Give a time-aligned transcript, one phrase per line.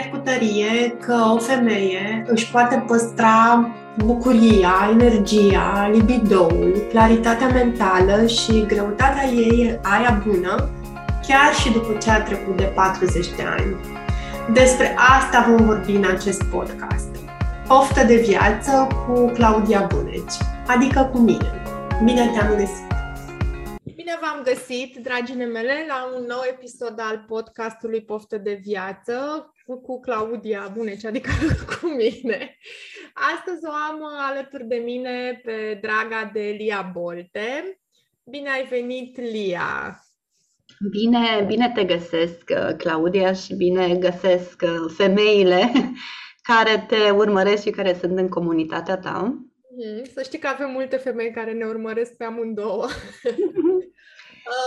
[0.00, 3.68] Cred cu tărie că o femeie își poate păstra
[4.04, 10.70] bucuria, energia, libidoul, claritatea mentală și greutatea ei, aia bună,
[11.26, 13.76] chiar și după ce a trecut de 40 de ani.
[14.52, 17.16] Despre asta vom vorbi în acest podcast.
[17.68, 20.36] Poftă de viață cu Claudia Buneci,
[20.66, 21.62] adică cu mine.
[22.04, 22.94] Bine te-am găsit!
[23.94, 30.00] Bine v-am găsit, dragile mele, la un nou episod al podcastului Poftă de Viață cu
[30.00, 31.30] Claudia Buneci, adică
[31.80, 32.58] cu mine.
[33.14, 37.80] Astăzi o am alături de mine pe draga de Lia Bolte.
[38.24, 40.00] Bine ai venit, Lia!
[40.90, 44.62] Bine, bine te găsesc, Claudia, și bine găsesc
[44.96, 45.72] femeile
[46.48, 49.20] care te urmăresc și care sunt în comunitatea ta.
[49.76, 52.86] Mm, să știi că avem multe femei care ne urmăresc pe amândouă.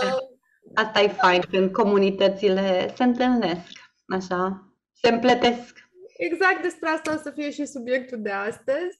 [0.04, 0.18] Uh,
[0.74, 3.70] Asta e fain când comunitățile se întâlnesc,
[4.06, 4.69] așa,
[5.02, 5.88] se împletesc.
[6.16, 8.98] Exact despre asta o să fie și subiectul de astăzi.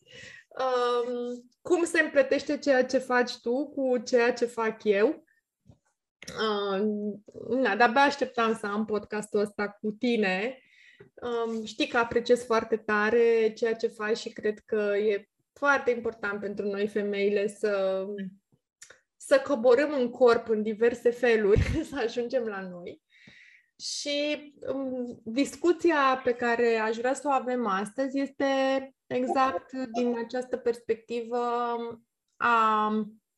[0.49, 5.25] Um, cum se împletește ceea ce faci tu cu ceea ce fac eu.
[6.39, 6.83] Uh,
[7.49, 10.59] na, de-abia așteptam să am podcastul ăsta cu tine.
[11.15, 16.41] Um, știi că apreciez foarte tare ceea ce faci și cred că e foarte important
[16.41, 18.05] pentru noi femeile să
[19.17, 23.03] să coborâm în corp în diverse feluri, să ajungem la noi.
[23.81, 28.47] Și um, discuția pe care aș vrea să o avem astăzi este
[29.07, 31.77] exact din această perspectivă
[32.37, 32.91] a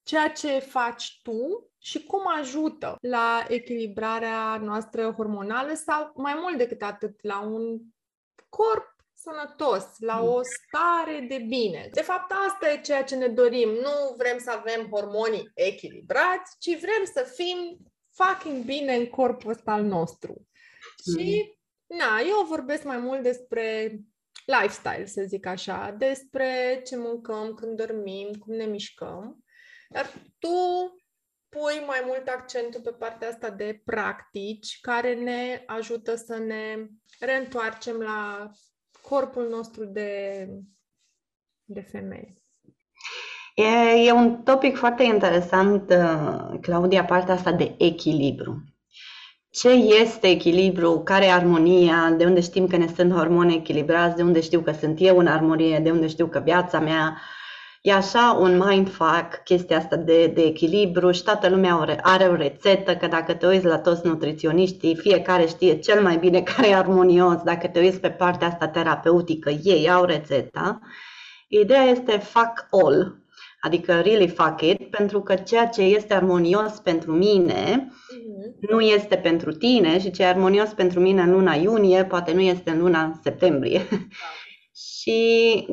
[0.03, 6.83] ceea ce faci tu și cum ajută la echilibrarea noastră hormonală sau mai mult decât
[6.83, 7.81] atât la un
[8.49, 11.89] corp sănătos, la o stare de bine.
[11.93, 13.69] De fapt, asta e ceea ce ne dorim.
[13.69, 17.79] Nu vrem să avem hormonii echilibrați, ci vrem să fim
[18.15, 20.49] fucking bine în corpul ăsta al nostru.
[21.07, 21.19] Mm.
[21.19, 23.99] Și, na, eu vorbesc mai mult despre
[24.47, 29.45] lifestyle, să zic așa, despre ce mâncăm, când dormim, cum ne mișcăm.
[29.89, 30.49] Dar tu
[31.49, 36.87] pui mai mult accentul pe partea asta de practici care ne ajută să ne
[37.21, 38.51] reîntoarcem la
[39.03, 40.47] corpul nostru de,
[41.65, 42.43] de femeie.
[43.55, 43.65] E,
[44.07, 48.65] e un topic foarte interesant, uh, Claudia, partea asta de echilibru.
[49.51, 51.01] Ce este echilibru?
[51.05, 52.15] Care e armonia?
[52.19, 54.17] De unde știm că ne sunt hormoni echilibrați?
[54.17, 55.79] De unde știu că sunt eu în armonie?
[55.79, 57.21] De unde știu că viața mea
[57.83, 62.35] E așa un mindfuck chestia asta de, de echilibru și toată lumea are, are o
[62.35, 66.75] rețetă, că dacă te uiți la toți nutriționiștii, fiecare știe cel mai bine care e
[66.75, 70.81] armonios, dacă te uiți pe partea asta terapeutică, ei au rețeta.
[71.49, 73.22] Ideea este fuck all,
[73.65, 78.71] adică really fuck it, pentru că ceea ce este armonios pentru mine mm-hmm.
[78.71, 82.41] nu este pentru tine și ce e armonios pentru mine în luna iunie poate nu
[82.41, 83.81] este în luna septembrie.
[83.91, 83.97] Da.
[84.75, 85.21] Și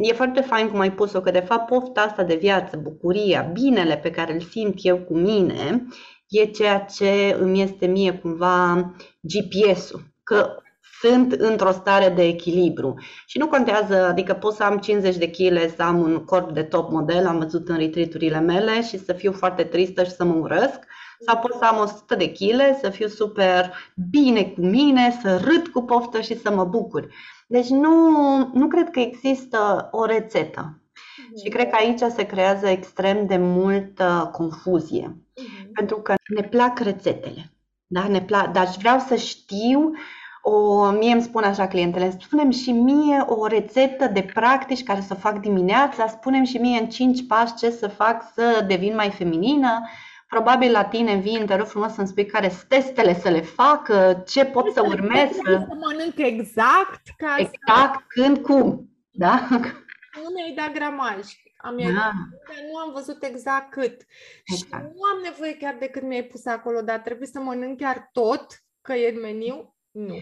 [0.01, 3.97] e foarte fain cum ai pus-o, că de fapt pofta asta de viață, bucuria, binele
[3.97, 5.87] pe care îl simt eu cu mine,
[6.29, 10.01] e ceea ce îmi este mie cumva GPS-ul.
[10.23, 10.55] Că
[11.01, 12.99] sunt într-o stare de echilibru.
[13.25, 16.63] Și nu contează, adică pot să am 50 de kg, să am un corp de
[16.63, 20.33] top model, am văzut în retreat mele și să fiu foarte tristă și să mă
[20.33, 20.79] urăsc,
[21.25, 23.73] sau pot să am 100 de kg, să fiu super
[24.09, 27.07] bine cu mine, să râd cu poftă și să mă bucur.
[27.47, 30.81] Deci nu, nu cred că există o rețetă.
[30.81, 31.43] Uh-huh.
[31.43, 35.17] Și cred că aici se creează extrem de multă confuzie.
[35.17, 35.71] Uh-huh.
[35.73, 37.53] Pentru că ne plac rețetele.
[37.87, 38.07] Da?
[38.07, 39.91] Ne plac, dar vreau să știu
[40.41, 45.13] o, mie îmi spun așa clientele, spunem și mie o rețetă de practici care să
[45.13, 49.81] fac dimineața, spunem și mie în 5 pași ce să fac să devin mai feminină,
[50.29, 53.91] Probabil la tine vin, te rog frumos să-mi spui care sunt testele să le fac,
[54.27, 55.31] ce pot să urmez.
[55.31, 57.01] Să mănânc exact.
[57.17, 58.03] Ca exact, să...
[58.07, 58.89] când, cum.
[59.11, 59.47] Da?
[60.23, 61.25] Nu mi-ai dat gramaj.
[61.57, 61.91] Am da.
[61.91, 62.13] dar
[62.71, 64.05] nu am văzut exact cât.
[64.43, 64.83] Exact.
[64.83, 68.09] Și nu am nevoie chiar de cât mi-ai pus acolo, dar trebuie să mănânc chiar
[68.11, 69.75] tot, că e în meniu.
[69.91, 70.15] Nu.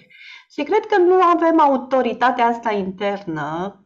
[0.51, 3.81] Și cred că nu avem autoritatea asta internă,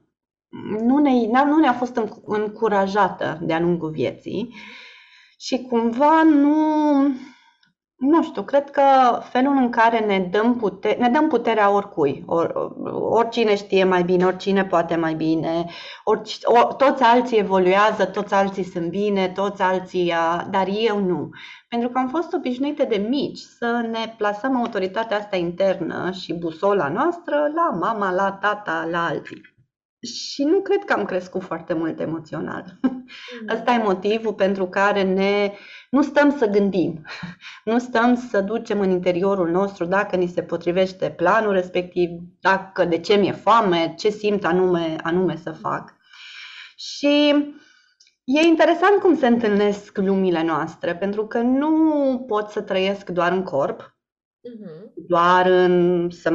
[0.80, 4.56] nu, ne, nu ne-a fost încurajată de-a lungul vieții
[5.38, 7.08] și cumva nu,
[8.02, 8.82] nu știu, cred că
[9.24, 12.74] felul în care ne dăm, putere, ne dăm puterea oricui, or,
[13.10, 15.66] oricine știe mai bine, oricine poate mai bine,
[16.04, 20.14] orici, or, toți alții evoluează, toți alții sunt bine, toți alții,
[20.50, 21.30] dar eu nu.
[21.68, 26.88] Pentru că am fost obișnuite de mici să ne plasăm autoritatea asta internă și busola
[26.88, 29.51] noastră la mama, la tata, la alții.
[30.02, 32.80] Și nu cred că am crescut foarte mult emoțional.
[33.54, 35.54] Ăsta e motivul pentru care ne,
[35.90, 37.06] nu stăm să gândim,
[37.64, 42.10] nu stăm să ducem în interiorul nostru dacă ni se potrivește planul respectiv,
[42.40, 45.96] dacă de ce mi-e foame, ce simt anume, anume să fac.
[46.76, 47.30] Și
[48.24, 53.44] e interesant cum se întâlnesc lumile noastre, pentru că nu pot să trăiesc doar în
[53.44, 54.94] corp, uh-huh.
[54.96, 56.30] doar în să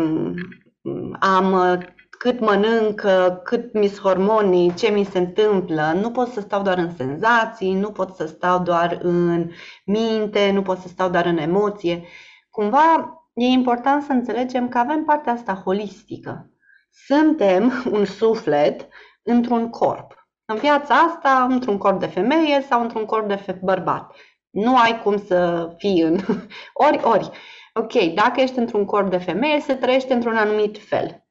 [1.21, 1.79] am
[2.27, 3.03] cât mănânc,
[3.43, 5.93] cât mi hormonii, ce mi se întâmplă.
[5.95, 9.51] Nu pot să stau doar în senzații, nu pot să stau doar în
[9.85, 12.05] minte, nu pot să stau doar în emoție.
[12.51, 16.51] Cumva e important să înțelegem că avem partea asta holistică.
[16.91, 18.89] Suntem un suflet
[19.23, 20.29] într-un corp.
[20.45, 24.15] În viața asta, într-un corp de femeie sau într-un corp de bărbat.
[24.51, 26.19] Nu ai cum să fii în
[26.87, 27.31] ori, ori.
[27.75, 31.26] Ok, dacă ești într-un corp de femeie, se trăiește într-un anumit fel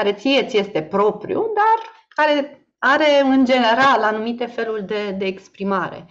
[0.00, 6.06] care ție ți este propriu, dar care are în general anumite feluri de, de exprimare.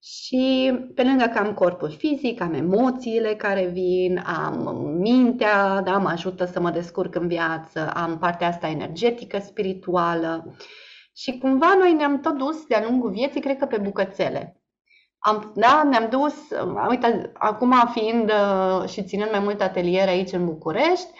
[0.00, 6.08] Și pe lângă că am corpul fizic, am emoțiile care vin, am mintea, da, mă
[6.08, 10.54] ajută să mă descurc în viață, am partea asta energetică, spirituală.
[11.16, 14.62] Și cumva noi ne-am tot dus de-a lungul vieții, cred că pe bucățele.
[15.18, 16.34] Am, da, ne-am dus,
[16.88, 21.10] uite, acum fiind uh, și ținând mai multe ateliere aici în București,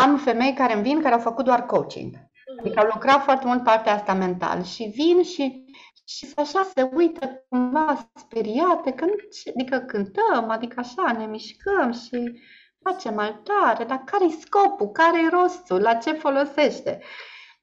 [0.00, 2.16] am femei care îmi vin care au făcut doar coaching.
[2.58, 5.64] Adică au lucrat foarte mult partea asta mental și vin și,
[6.04, 9.04] și așa se uită cumva speriate, că,
[9.54, 12.40] adică cântăm, adică așa ne mișcăm și
[12.82, 17.02] facem altare, dar care-i scopul, care-i rostul, la ce folosește?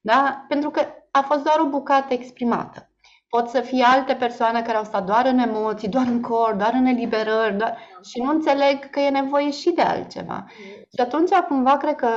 [0.00, 0.44] Da?
[0.48, 2.89] Pentru că a fost doar o bucată exprimată.
[3.30, 6.72] Pot să fie alte persoane care au stat doar în emoții, doar în corp, doar
[6.74, 7.78] în eliberări doar...
[8.02, 10.46] și nu înțeleg că e nevoie și de altceva.
[10.94, 12.08] Și atunci, cumva, cred că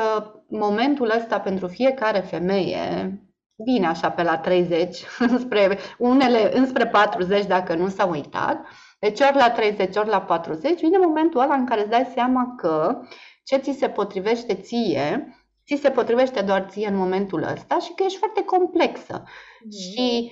[0.48, 3.18] momentul ăsta pentru fiecare femeie
[3.56, 8.66] vine așa pe la 30, înspre, unele înspre 40 dacă nu s-au uitat,
[9.00, 12.54] deci ori la 30, ori la 40, vine momentul ăla în care îți dai seama
[12.58, 13.02] că
[13.44, 18.04] ce ți se potrivește ție, ți se potrivește doar ție în momentul ăsta și că
[18.04, 19.24] ești foarte complexă.
[19.64, 19.70] Mm.
[19.72, 20.32] Și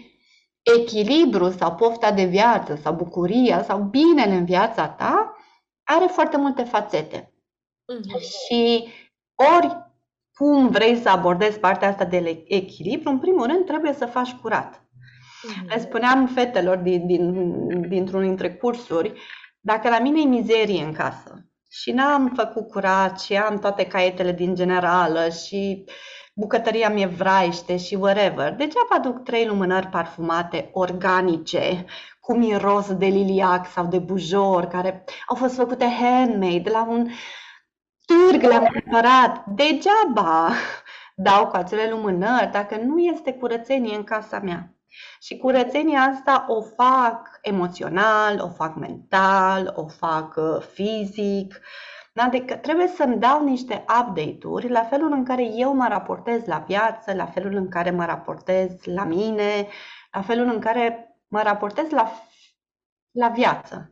[0.62, 5.36] echilibru sau pofta de viață sau bucuria sau binele în viața ta
[5.84, 7.34] are foarte multe fațete.
[7.94, 8.22] Mm-hmm.
[8.22, 8.88] Și
[9.58, 9.90] ori
[10.34, 14.76] cum vrei să abordezi partea asta de echilibru, în primul rând trebuie să faci curat.
[14.80, 15.68] Mm-hmm.
[15.68, 19.14] Le spuneam fetelor din, din, dintr-un dintre cursuri,
[19.60, 24.32] dacă la mine e mizerie în casă și n-am făcut curat și am toate caietele
[24.32, 25.86] din generală și
[26.34, 31.86] bucătăria mi-e vraiște și whatever, degeaba aduc trei lumânări parfumate organice
[32.20, 37.08] cu miros de liliac sau de bujor care au fost făcute handmade la un
[38.06, 39.46] târg, le-am cumpărat.
[39.46, 40.50] Degeaba
[41.16, 44.76] dau cu acele lumânări dacă nu este curățenie în casa mea.
[45.22, 51.60] Și curățenia asta o fac emoțional, o fac mental, o fac uh, fizic.
[52.14, 52.24] Da?
[52.24, 57.14] Adică trebuie să-mi dau niște update-uri la felul în care eu mă raportez la viață,
[57.14, 59.68] la felul în care mă raportez la mine,
[60.12, 62.12] la felul în care mă raportez la,
[63.12, 63.90] la viață.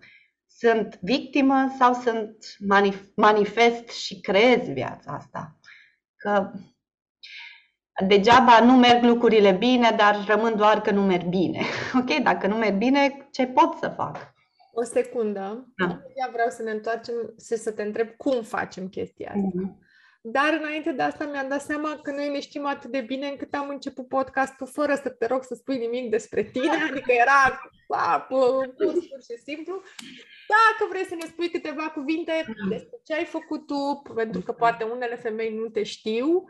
[0.47, 2.37] Sunt victimă sau sunt
[2.73, 5.57] manif- manifest și creez viața asta?
[6.15, 6.51] Că
[8.07, 11.61] degeaba nu merg lucrurile bine, dar rămân doar că nu merg bine.
[11.99, 14.33] Ok, dacă nu merg bine, ce pot să fac?
[14.79, 15.67] O secundă.
[15.75, 16.01] Da.
[16.15, 17.15] Eu vreau să ne întoarcem
[17.47, 19.49] și să te întreb cum facem chestia asta.
[19.49, 19.87] Mm-hmm.
[20.21, 23.53] Dar înainte de asta mi-am dat seama că noi ne știm atât de bine încât
[23.53, 28.25] am început podcastul fără să te rog să spui nimic despre tine, adică era pa,
[28.29, 29.81] pur, pur și simplu.
[30.47, 34.83] Dacă vrei să ne spui câteva cuvinte despre ce ai făcut tu, pentru că poate
[34.83, 36.43] unele femei nu te știu,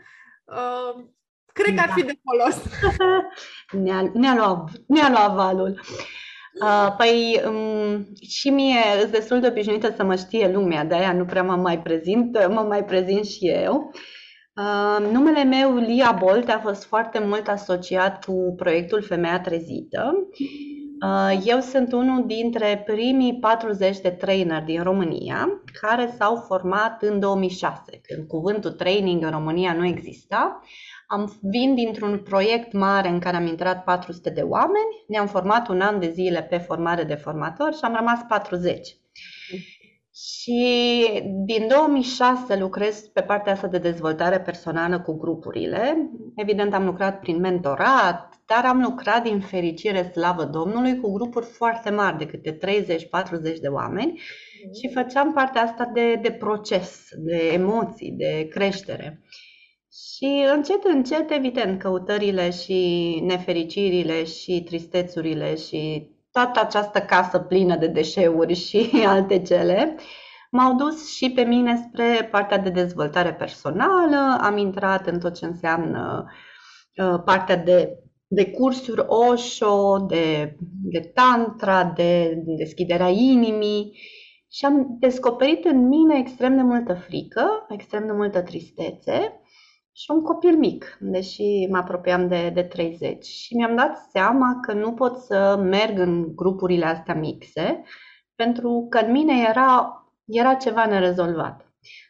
[0.44, 1.06] uh,
[1.54, 2.64] cred că ar fi de folos.
[3.84, 5.70] Ne-a, ne-a, luat, ne-a luat valul.
[5.70, 6.28] Uh,
[6.98, 11.26] păi um, și mie sunt destul de obișnuită să mă știe lumea, de aia nu
[11.26, 13.92] prea mă mai prezint, mă mai prezint și eu.
[14.60, 20.28] Uh, numele meu, Lia Bolt, a fost foarte mult asociat cu proiectul Femeia Trezită.
[21.06, 27.20] Uh, eu sunt unul dintre primii 40 de trainer din România care s-au format în
[27.20, 30.62] 2006, când cuvântul training în România nu exista.
[31.12, 35.82] Am vin dintr-un proiect mare în care am intrat 400 de oameni, ne-am format un
[35.82, 38.96] an de zile pe formare de formatori și am rămas 40.
[40.14, 41.08] Și
[41.46, 46.10] din 2006 lucrez pe partea asta de dezvoltare personală cu grupurile.
[46.36, 51.90] Evident, am lucrat prin mentorat, dar am lucrat din fericire, slavă Domnului, cu grupuri foarte
[51.90, 54.80] mari, de câte 30-40 de oameni mm-hmm.
[54.82, 59.22] și făceam partea asta de, de proces, de emoții, de creștere.
[60.08, 67.88] Și încet, încet, evident, căutările și nefericirile și tristețurile și toată această casă plină de
[67.88, 69.96] deșeuri și alte cele
[70.52, 74.38] m-au dus și pe mine spre partea de dezvoltare personală.
[74.42, 76.26] Am intrat în tot ce înseamnă
[76.96, 84.00] uh, partea de, de cursuri Osho, de, de tantra, de deschiderea inimii
[84.52, 89.42] și am descoperit în mine extrem de multă frică, extrem de multă tristețe
[90.00, 93.26] și un copil mic, deși mă apropiam de, de 30.
[93.26, 97.84] Și mi-am dat seama că nu pot să merg în grupurile astea mixe,
[98.36, 101.70] pentru că în mine era, era ceva nerezolvat.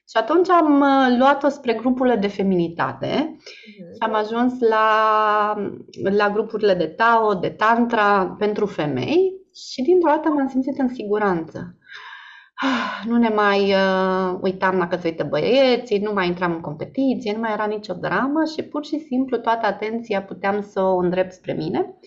[0.10, 3.94] Și atunci am uh, luat-o spre grupurile de feminitate uh-huh.
[3.94, 5.56] și am ajuns la,
[6.04, 11.79] la grupurile de Tao, de Tantra pentru femei și dintr-o dată m-am simțit în siguranță.
[13.06, 17.40] Nu ne mai uh, uitam dacă se uită băieții, nu mai intram în competiție, nu
[17.40, 21.54] mai era nicio dramă și pur și simplu toată atenția puteam să o îndrept spre
[21.54, 21.98] mine.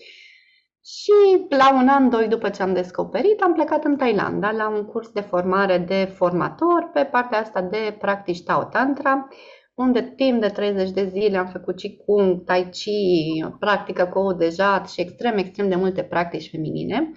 [0.85, 4.85] Și la un an, doi după ce am descoperit, am plecat în Thailanda la un
[4.85, 9.27] curs de formare de formator pe partea asta de practici Tao Tantra,
[9.73, 14.89] unde timp de 30 de zile am făcut Qigong, Tai Chi, practică cu de jat
[14.89, 17.11] și extrem, extrem de multe practici feminine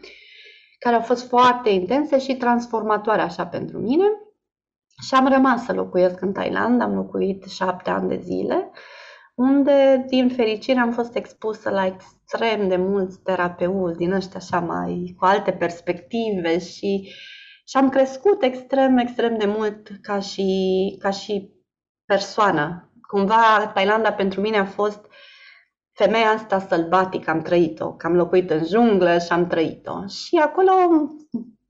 [0.78, 4.04] care au fost foarte intense și transformatoare așa pentru mine.
[5.06, 8.71] Și am rămas să locuiesc în Thailand, am locuit șapte ani de zile,
[9.37, 15.14] unde, din fericire, am fost expusă la extrem de mulți terapeuți din ăștia așa mai
[15.18, 17.12] cu alte perspective și,
[17.64, 21.50] și am crescut extrem, extrem de mult ca și, ca și
[22.04, 22.90] persoană.
[23.00, 25.05] Cumva, Thailanda pentru mine a fost
[25.97, 30.07] femeia asta sălbatică, am trăit-o, că am locuit în junglă și am trăit-o.
[30.07, 30.71] Și acolo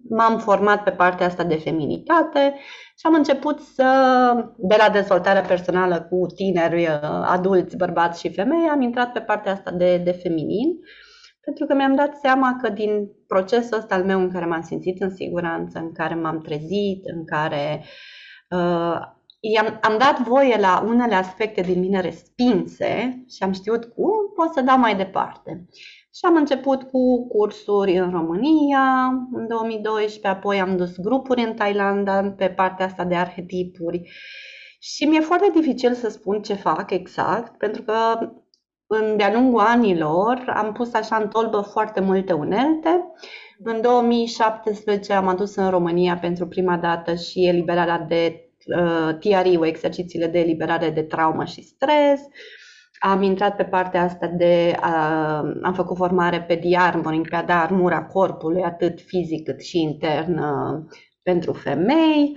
[0.09, 2.55] m-am format pe partea asta de feminitate
[2.99, 3.85] și am început să,
[4.57, 6.87] de la dezvoltarea personală cu tineri,
[7.25, 10.79] adulți, bărbați și femei, am intrat pe partea asta de, de feminin,
[11.41, 15.03] pentru că mi-am dat seama că din procesul ăsta al meu în care m-am simțit
[15.03, 17.85] în siguranță, în care m-am trezit, în care
[18.51, 19.16] uh,
[19.53, 24.53] i-am, am dat voie la unele aspecte din mine respinse și am știut cum pot
[24.53, 25.67] să dau mai departe.
[26.15, 32.35] Și am început cu cursuri în România în 2012, apoi am dus grupuri în Thailanda
[32.37, 34.11] pe partea asta de arhetipuri.
[34.79, 37.95] Și mi-e foarte dificil să spun ce fac exact, pentru că
[38.87, 43.13] în de-a lungul anilor am pus așa în tolbă foarte multe unelte.
[43.59, 48.46] În 2017 am adus în România pentru prima dată și eliberarea de uh,
[49.21, 52.21] TRI-ul, exercițiile de eliberare de traumă și stres.
[52.99, 57.63] Am intrat pe partea asta de, uh, am făcut formare pe de-armoring, pe a da
[57.63, 60.85] armura corpului, atât fizic cât și intern, uh,
[61.23, 62.37] pentru femei.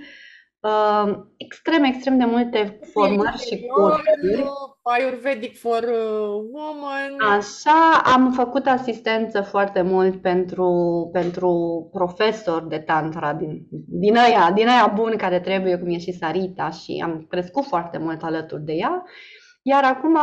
[0.60, 4.44] Uh, extrem, extrem de multe formări și cursuri.
[4.82, 7.20] Ayurvedic for uh, Women.
[7.36, 14.68] Așa, am făcut asistență foarte mult pentru, pentru profesori de tantra din, din, aia, din
[14.68, 18.72] aia buni care trebuie, cum e și Sarita și am crescut foarte mult alături de
[18.72, 19.04] ea.
[19.62, 20.18] Iar acum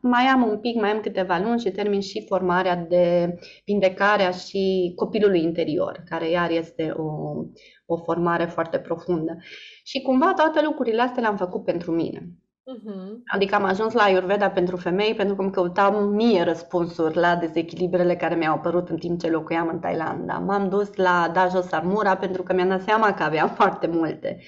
[0.00, 3.34] mai am un pic, mai am câteva luni și termin și formarea de
[3.64, 7.34] vindecarea și copilului interior, care iar este o,
[7.86, 9.36] o formare foarte profundă.
[9.84, 12.28] Și cumva toate lucrurile astea le-am făcut pentru mine.
[12.66, 13.22] Uh-huh.
[13.26, 18.16] Adică am ajuns la Ayurveda pentru femei pentru că îmi căutam mie răspunsuri la dezechilibrele
[18.16, 20.38] care mi-au apărut în timp ce locuiam în Thailanda.
[20.38, 24.38] M-am dus la Dajo Sarmura pentru că mi-am dat seama că aveam foarte multe.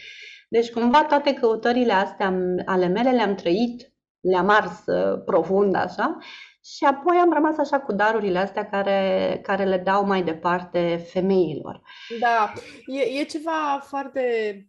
[0.48, 2.34] Deci cumva toate căutările astea
[2.64, 6.18] ale mele le-am trăit, le-am ars uh, profund așa
[6.64, 11.82] și apoi am rămas așa cu darurile astea care, care le dau mai departe femeilor.
[12.20, 12.52] Da,
[12.86, 14.22] e, e ceva foarte,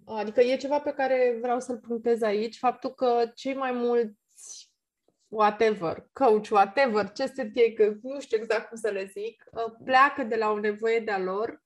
[0.05, 4.71] adică e ceva pe care vreau să-l punctez aici, faptul că cei mai mulți
[5.27, 9.73] whatever, coach, whatever, ce sunt ei, că nu știu exact cum să le zic, uh,
[9.85, 11.63] pleacă de la o nevoie de-a lor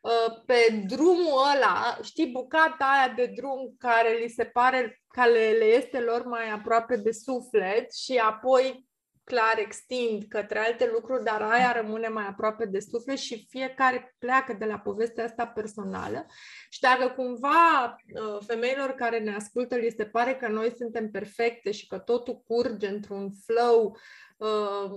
[0.00, 5.50] uh, pe drumul ăla, știi, bucata aia de drum care li se pare că le,
[5.50, 8.90] le este lor mai aproape de suflet și apoi
[9.32, 14.56] clar extind către alte lucruri, dar aia rămâne mai aproape de suflet și fiecare pleacă
[14.58, 16.26] de la povestea asta personală.
[16.70, 21.70] Și dacă cumva uh, femeilor care ne ascultă li se pare că noi suntem perfecte
[21.70, 23.96] și că totul curge într-un flow
[24.36, 24.90] uh,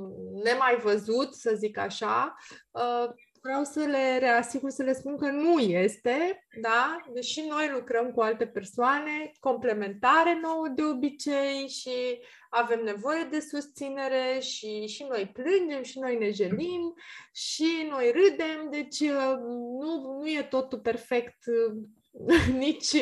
[0.43, 2.35] nemai văzut, să zic așa,
[2.71, 3.09] uh,
[3.45, 6.97] vreau să le reasigur, să le spun că nu este, da?
[7.13, 14.39] Deși noi lucrăm cu alte persoane, complementare nouă de obicei și avem nevoie de susținere
[14.39, 16.93] și, și noi plângem și noi ne jelim
[17.33, 19.35] și noi râdem, deci uh,
[19.79, 21.75] nu, nu e totul perfect uh,
[22.65, 22.95] nici,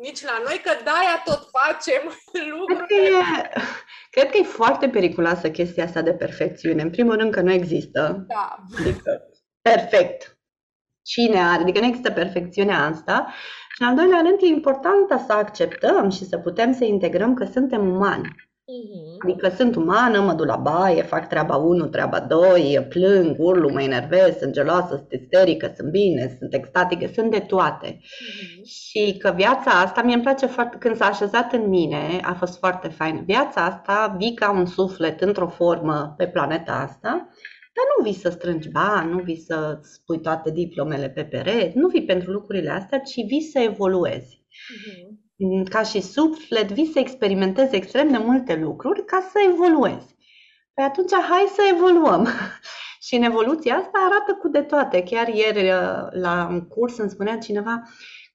[0.00, 2.02] nici la noi, că de-aia tot facem
[2.58, 2.86] lucruri.
[2.86, 3.60] Cred că, e,
[4.10, 6.82] cred că e foarte periculoasă chestia asta de perfecțiune.
[6.82, 8.24] În primul rând că nu există.
[8.28, 8.56] Da.
[8.78, 9.30] Adică,
[9.70, 10.38] perfect.
[11.02, 11.62] Cine are?
[11.62, 13.26] Adică nu există perfecțiunea asta.
[13.74, 17.44] Și în al doilea rând e important să acceptăm și să putem să integrăm că
[17.44, 18.34] suntem umani.
[18.66, 19.16] Uh-huh.
[19.22, 23.82] Adică sunt umană, mă duc la baie, fac treaba 1, treaba 2, plâng, urlu, mă
[23.82, 28.00] enervez, sunt geloasă, sunt isterică, sunt bine, sunt extatică, sunt de toate.
[28.00, 28.62] Uh-huh.
[28.64, 32.58] Și că viața asta, mie îmi place foarte, când s-a așezat în mine, a fost
[32.58, 33.22] foarte fain.
[33.26, 37.28] Viața asta vii ca un suflet într-o formă pe planeta asta,
[37.76, 41.88] dar nu vii să strângi bani, nu vii să spui toate diplomele pe pereți, nu
[41.88, 44.40] vii pentru lucrurile astea, ci vii să evoluezi.
[44.40, 45.24] Uh-huh
[45.68, 50.16] ca și suflet, vii să experimentezi extrem de multe lucruri ca să evoluezi.
[50.74, 52.28] Păi atunci hai să evoluăm.
[53.06, 55.02] și în evoluția asta arată cu de toate.
[55.02, 57.82] Chiar ieri uh, la un curs îmi spunea cineva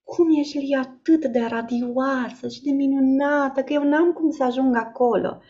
[0.03, 4.75] cum ești Lia atât de radioasă și de minunată, că eu n-am cum să ajung
[4.75, 5.41] acolo.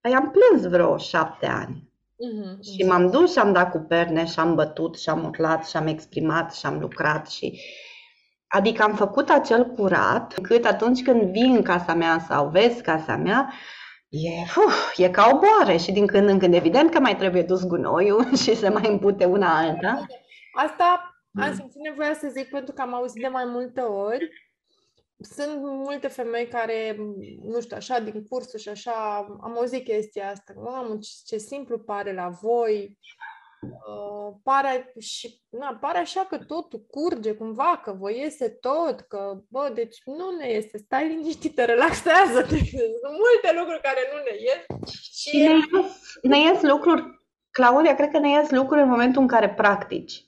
[0.00, 1.90] Păi am plâns vreo șapte ani.
[2.16, 5.68] Uh-huh, și m-am dus și am dat cu perne și am bătut și am urlat
[5.68, 7.60] și am exprimat și am lucrat și
[8.48, 13.16] Adică am făcut acel curat, cât atunci când vii în casa mea sau vezi casa
[13.16, 13.52] mea,
[14.08, 14.30] e,
[14.66, 17.66] uf, e ca o boare și din când în când evident că mai trebuie dus
[17.66, 20.06] gunoiul și se mai împute una alta.
[20.52, 24.28] Asta am simțit nevoia să zic pentru că am auzit de mai multe ori.
[25.20, 26.96] Sunt multe femei care,
[27.42, 30.52] nu știu, așa, din cursul și așa, am auzit chestia asta.
[30.56, 32.98] Mamă, ce, ce simplu pare la voi,
[33.60, 39.40] Uh, pare, și, na, pare așa că totul curge cumva, că vă iese tot, că,
[39.48, 44.90] bă, deci nu ne iese, stai liniștită, relaxează Sunt multe lucruri care nu ne ies.
[45.12, 45.64] Și ne ies,
[46.22, 47.04] ne ies lucruri,
[47.50, 50.24] Claudia, cred că ne ies lucruri în momentul în care practici.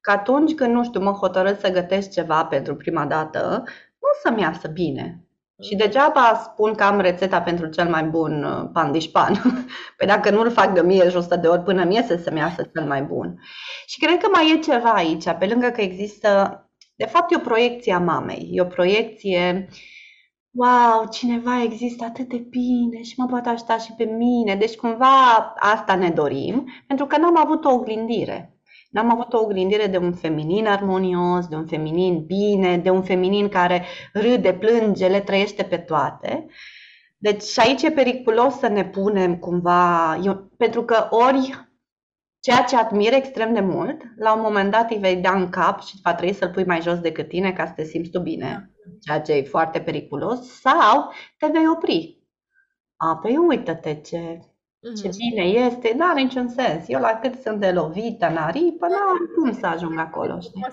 [0.00, 3.64] Că atunci când, nu știu, mă hotărăsc să gătesc ceva pentru prima dată,
[3.95, 5.26] nu o să-mi iasă bine.
[5.62, 9.42] Și degeaba spun că am rețeta pentru cel mai bun uh, pandișpan.
[9.96, 13.02] Păi dacă nu-l fac de mie și de ori până mie să-mi iasă cel mai
[13.02, 13.38] bun.
[13.86, 16.60] Și cred că mai e ceva aici, pe lângă că există,
[16.96, 19.68] de fapt e o proiecție a mamei, e o proiecție,
[20.50, 24.54] wow, cineva există atât de bine și mă poate ajuta și pe mine.
[24.54, 28.55] Deci cumva asta ne dorim, pentru că n-am avut o oglindire.
[28.96, 33.48] N-am avut o oglindire de un feminin armonios, de un feminin bine, de un feminin
[33.48, 36.46] care râde, plânge, le trăiește pe toate.
[37.16, 41.68] Deci aici e periculos să ne punem cumva, eu, pentru că ori
[42.40, 45.82] ceea ce admir extrem de mult, la un moment dat îi vei da în cap
[45.82, 48.70] și va trebui să-l pui mai jos decât tine ca să te simți tu bine,
[49.00, 52.20] ceea ce e foarte periculos, sau te vei opri.
[52.96, 54.40] A, păi uită-te ce
[54.80, 55.16] ce mhm.
[55.16, 56.84] bine este, nu are niciun sens.
[56.88, 60.66] Eu la cât sunt de lovită în aripă, nu am cum să ajung acolo, știi?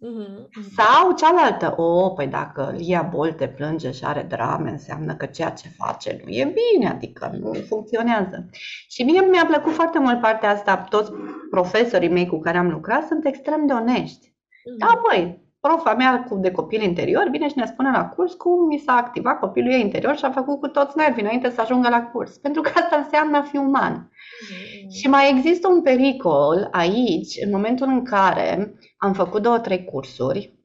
[0.00, 0.48] Mhm.
[0.76, 5.68] Sau cealaltă, o, păi dacă Lia Bolte plânge și are drame, înseamnă că ceea ce
[5.68, 8.48] face nu e bine, adică nu funcționează.
[8.88, 11.12] Și mie mi-a plăcut foarte mult partea asta, toți
[11.50, 14.30] profesorii mei cu care am lucrat sunt extrem de onești.
[14.78, 18.78] Da, băi, profa mea de copil interior vine și ne spune la curs cum mi
[18.78, 22.02] s-a activat copilul ei interior și a făcut cu toți nervii înainte să ajungă la
[22.02, 22.36] curs.
[22.36, 24.10] Pentru că asta înseamnă a fi uman.
[24.10, 24.88] Mm-hmm.
[24.98, 30.58] Și mai există un pericol aici, în momentul în care am făcut două, trei cursuri,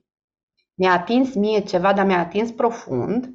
[0.73, 3.33] mi-a atins mie ceva, dar mi-a atins profund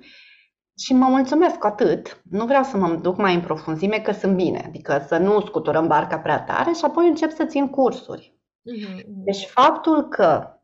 [0.79, 2.22] și mă mulțumesc cu atât.
[2.31, 5.87] Nu vreau să mă duc mai în profunzime că sunt bine, adică să nu scuturăm
[5.87, 8.35] barca prea tare și apoi încep să țin cursuri.
[8.37, 9.05] Mm-hmm.
[9.07, 10.57] Deci faptul că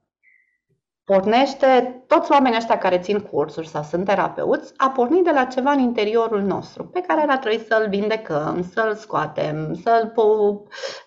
[1.08, 5.70] pornește, toți oamenii ăștia care țin cursuri sau sunt terapeuți, a pornit de la ceva
[5.70, 10.12] în interiorul nostru, pe care ar trebui să-l vindecăm, să-l scoatem, să-l,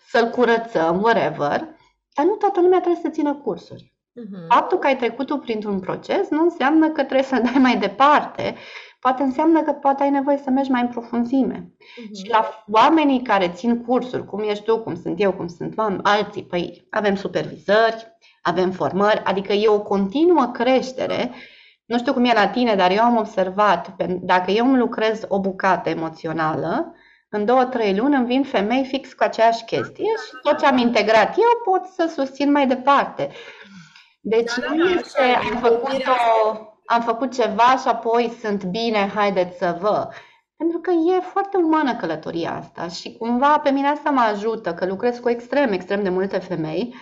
[0.07, 1.67] să-l curățăm, whatever,
[2.15, 3.93] dar nu toată lumea trebuie să țină cursuri.
[3.93, 4.47] Uh-huh.
[4.47, 8.55] Faptul că ai trecut tu printr-un proces nu înseamnă că trebuie să dai mai departe,
[8.99, 11.71] poate înseamnă că poate ai nevoie să mergi mai în profunzime.
[11.79, 12.15] Uh-huh.
[12.23, 16.43] Și la oamenii care țin cursuri, cum ești tu, cum sunt eu, cum sunt alții,
[16.43, 18.10] păi avem supervizări,
[18.41, 21.31] avem formări, adică e o continuă creștere.
[21.85, 25.39] Nu știu cum e la tine, dar eu am observat, dacă eu îmi lucrez o
[25.39, 26.95] bucată emoțională,
[27.29, 30.77] în două, trei luni îmi vin femei fix cu aceeași chestie și tot ce am
[30.77, 33.29] integrat eu pot să susțin mai departe.
[34.21, 39.11] Deci da, nu da, este am făcut, o, am făcut ceva și apoi sunt bine,
[39.15, 40.09] haideți să vă.
[40.57, 44.85] Pentru că e foarte umană călătoria asta și cumva pe mine asta mă ajută, că
[44.85, 46.95] lucrez cu extrem, extrem de multe femei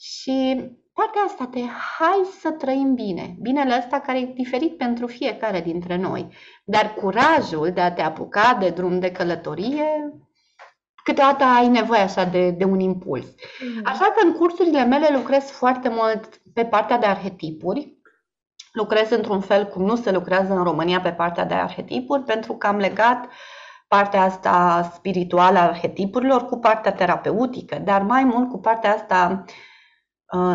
[0.00, 0.56] și
[0.92, 1.60] partea asta de
[1.98, 6.28] hai să trăim bine, binele ăsta care e diferit pentru fiecare dintre noi,
[6.64, 10.14] dar curajul de a te apuca de drum de călătorie,
[11.04, 13.26] câteodată ai nevoie așa de, de un impuls.
[13.26, 13.82] Mm-hmm.
[13.84, 17.98] Așa că în cursurile mele lucrez foarte mult pe partea de arhetipuri,
[18.72, 22.66] lucrez într-un fel cum nu se lucrează în România pe partea de arhetipuri, pentru că
[22.66, 23.28] am legat
[23.88, 29.52] partea asta spirituală a arhetipurilor cu partea terapeutică, dar mai mult cu partea asta uh,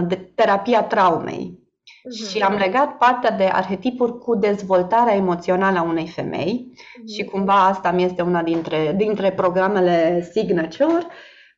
[0.08, 1.60] de terapia traumei.
[1.60, 2.28] Uh-huh.
[2.30, 7.16] Și am legat partea de arhetipuri cu dezvoltarea emoțională a unei femei uh-huh.
[7.16, 11.08] și cumva asta mi este una dintre, dintre programele signature.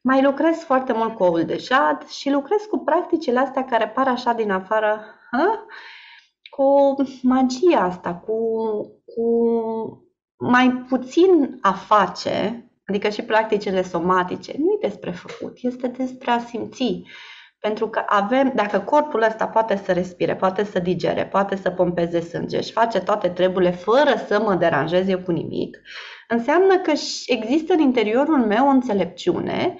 [0.01, 4.07] Mai lucrez foarte mult cu oul de jad și lucrez cu practicile astea care par
[4.07, 5.01] așa din afară,
[5.31, 5.65] hă?
[6.57, 8.33] cu magia asta, cu,
[9.05, 9.27] cu
[10.37, 16.39] mai puțin a face, adică și practicile somatice, nu e despre făcut, este despre a
[16.39, 17.03] simți.
[17.67, 22.19] Pentru că avem, dacă corpul ăsta poate să respire, poate să digere, poate să pompeze
[22.21, 25.77] sânge și face toate treburile fără să mă deranjeze cu nimic,
[26.27, 26.91] înseamnă că
[27.25, 29.77] există în interiorul meu o înțelepciune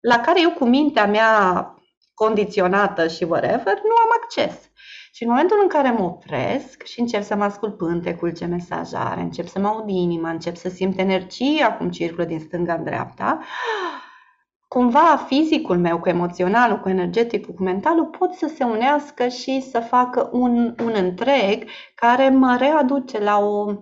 [0.00, 1.74] la care eu cu mintea mea
[2.14, 4.70] condiționată și whatever, nu am acces.
[5.12, 8.92] Și în momentul în care mă opresc și încep să mă ascult pântecul, ce mesaj
[8.94, 12.84] are, încep să mă aud inima, încep să simt energia cum circulă din stânga în
[12.84, 13.40] dreapta,
[14.74, 19.80] cumva fizicul meu cu emoționalul, cu energeticul, cu mentalul pot să se unească și să
[19.80, 23.74] facă un, un întreg care mă readuce la o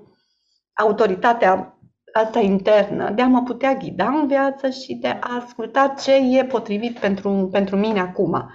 [0.72, 1.74] autoritate
[2.12, 6.44] asta internă, de a mă putea ghida în viață și de a asculta ce e
[6.44, 8.50] potrivit pentru, pentru mine acum.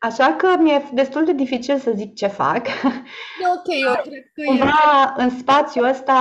[0.00, 2.66] Așa că mi-e destul de dificil să zic ce fac.
[2.66, 5.22] E ok, eu cred că Cumva, e...
[5.22, 6.12] în spațiul ăsta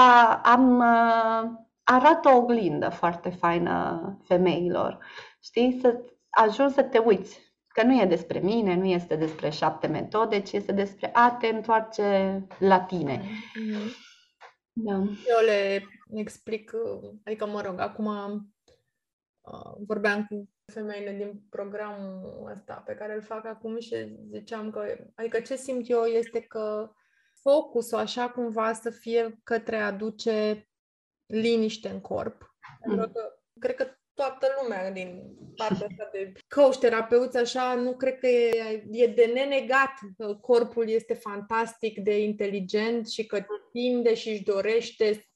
[0.44, 1.50] am uh,
[1.84, 4.98] arată o oglindă foarte faină femeilor.
[5.43, 5.79] Știi?
[5.82, 7.53] Să ajungi să te uiți.
[7.67, 11.47] Că nu e despre mine, nu este despre șapte metode, ci este despre a te
[11.47, 13.21] întoarce la tine.
[13.21, 14.12] Mm-hmm.
[14.73, 14.93] Da.
[15.27, 16.71] Eu le explic,
[17.23, 18.06] adică mă rog, acum
[19.41, 24.86] uh, vorbeam cu femeile din programul ăsta pe care îl fac acum și ziceam că,
[25.15, 26.91] adică ce simt eu este că
[27.41, 30.67] focusul așa cumva să fie către a aduce
[31.25, 32.56] liniște în corp.
[32.86, 32.95] Mm.
[32.95, 35.23] Pentru că cred că toată lumea din
[35.56, 40.89] partea asta de coach, terapeuți, așa, nu cred că e, e de nenegat că corpul
[40.89, 45.28] este fantastic de inteligent și că tinde și își dorește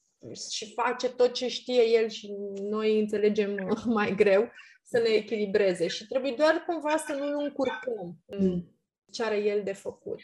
[0.52, 2.36] și face tot ce știe el și
[2.70, 4.52] noi înțelegem mai greu
[4.84, 8.64] să ne echilibreze și trebuie doar cumva să nu încurcăm în
[9.12, 10.20] ce are el de făcut.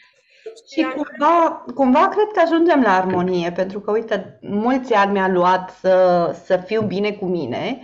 [0.72, 5.70] Și cumva, cumva cred că ajungem la armonie, pentru că, uite, mulți ani mi-a luat
[5.70, 7.80] să, să fiu bine cu mine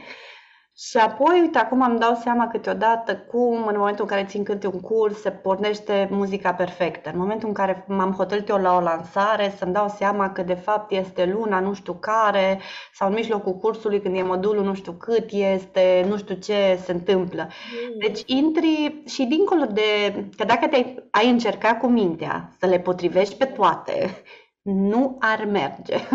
[0.88, 4.66] și apoi, uite, acum îmi dau seama câteodată cum, în momentul în care țin câte
[4.66, 7.10] un curs, se pornește muzica perfectă.
[7.12, 10.54] În momentul în care m-am hotărât eu la o lansare, să-mi dau seama că, de
[10.54, 12.60] fapt, este luna nu știu care,
[12.94, 16.92] sau în mijlocul cursului, când e modulul nu știu cât este, nu știu ce se
[16.92, 17.42] întâmplă.
[17.42, 17.98] Mm.
[17.98, 20.12] Deci, intri și dincolo de...
[20.36, 24.22] că dacă te ai încercat cu mintea să le potrivești pe toate,
[24.62, 25.96] nu ar merge.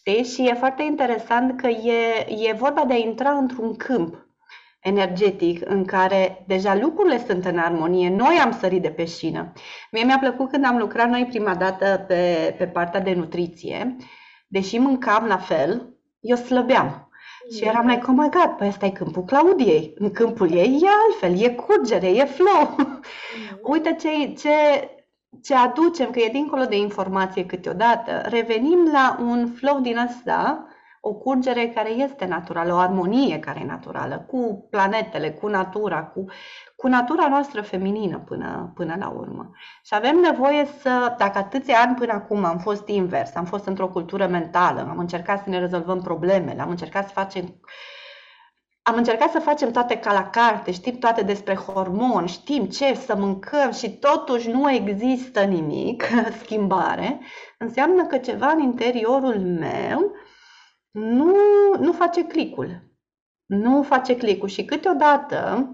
[0.00, 0.24] Știi?
[0.24, 4.28] Și e foarte interesant că e, e vorba de a intra într-un câmp
[4.80, 8.08] energetic în care deja lucrurile sunt în armonie.
[8.08, 9.52] Noi am sărit de pe șină.
[9.90, 13.96] Mie mi-a plăcut când am lucrat noi prima dată pe, pe partea de nutriție.
[14.48, 17.08] Deși mâncam la fel, eu slăbeam.
[17.56, 19.94] Și eram like, oh my god, păi ăsta e câmpul Claudiei.
[19.98, 22.74] În câmpul ei e altfel, e curgere, e flow.
[22.78, 23.00] Mm.
[23.62, 24.08] Uite ce,
[24.38, 24.50] ce
[25.42, 30.64] ce aducem, că e dincolo de informație câteodată, revenim la un flow din asta,
[31.00, 36.24] o curgere care este naturală, o armonie care e naturală, cu planetele, cu natura, cu,
[36.76, 39.50] cu natura noastră feminină până, până la urmă.
[39.82, 43.88] Și avem nevoie să, dacă atâția ani până acum am fost invers, am fost într-o
[43.88, 47.60] cultură mentală, am încercat să ne rezolvăm problemele, am încercat să facem
[48.82, 53.16] am încercat să facem toate ca la carte, știm toate despre hormoni, știm ce să
[53.16, 56.02] mâncăm și totuși nu există nimic,
[56.42, 57.20] schimbare,
[57.58, 60.12] înseamnă că ceva în interiorul meu
[60.90, 61.34] nu,
[61.78, 62.88] nu face clicul.
[63.46, 65.72] Nu face clicul și câteodată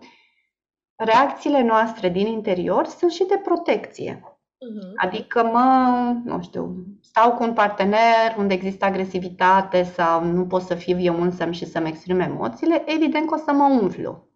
[1.04, 4.35] reacțiile noastre din interior sunt și de protecție.
[4.56, 4.92] Uh-huh.
[4.96, 10.74] Adică mă, nu știu, stau cu un partener unde există agresivitate sau nu pot să
[10.74, 14.28] fiu eu însă și să-mi exprim emoțiile, evident că o să mă umflu.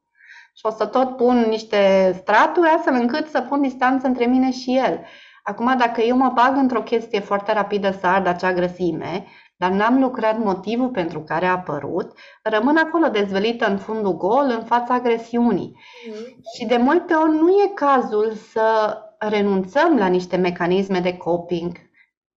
[0.54, 4.76] Și o să tot pun niște straturi astfel încât să pun distanță între mine și
[4.76, 5.00] el.
[5.42, 10.00] Acum, dacă eu mă bag într-o chestie foarte rapidă să ard acea grăsime, dar n-am
[10.00, 15.76] lucrat motivul pentru care a apărut, rămân acolo dezvelită în fundul gol, în fața agresiunii.
[16.09, 16.42] Mm.
[16.56, 18.96] Și de multe ori nu e cazul să
[19.28, 21.90] renunțăm la niște mecanisme de coping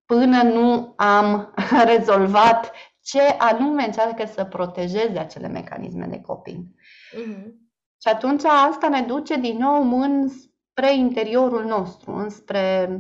[0.06, 1.54] până nu am
[1.96, 6.64] rezolvat ce anume încearcă să protejeze acele mecanisme de coping.
[6.64, 7.46] Mm-hmm.
[8.02, 13.00] Și atunci asta ne duce din nou în spre interiorul nostru, înspre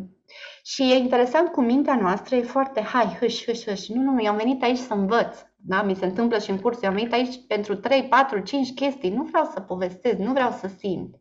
[0.63, 3.87] Și e interesant cu mintea noastră, e foarte, hai, hâș, hâș, hâș.
[3.87, 5.37] Nu, nu, eu am venit aici să învăț.
[5.55, 5.81] Da?
[5.81, 6.81] Mi se întâmplă și în curs.
[6.81, 9.09] Eu am venit aici pentru 3, 4, 5 chestii.
[9.09, 11.15] Nu vreau să povestesc, nu vreau să simt.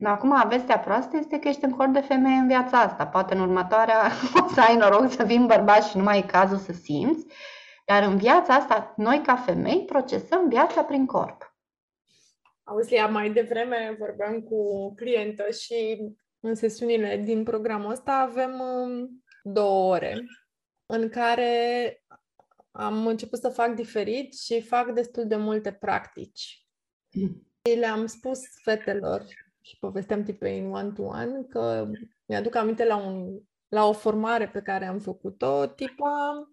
[0.00, 3.06] Dar acum, vestea proastă este că ești în cor de femeie în viața asta.
[3.06, 4.10] Poate în următoarea
[4.44, 7.26] o să ai noroc să fii bărbat și nu mai e cazul să simți.
[7.86, 11.54] Dar în viața asta, noi ca femei procesăm viața prin corp.
[12.64, 15.98] Auzi, mai devreme vorbeam cu clientă și
[16.40, 20.24] în sesiunile din programul ăsta avem um, două ore
[20.86, 22.04] în care
[22.70, 26.66] am început să fac diferit și fac destul de multe practici.
[27.10, 27.46] Mm.
[27.80, 29.24] Le-am spus fetelor
[29.60, 31.88] și povesteam tipei în one-to-one că
[32.26, 36.48] mi-aduc aminte la, un, la o formare pe care am făcut-o, tipa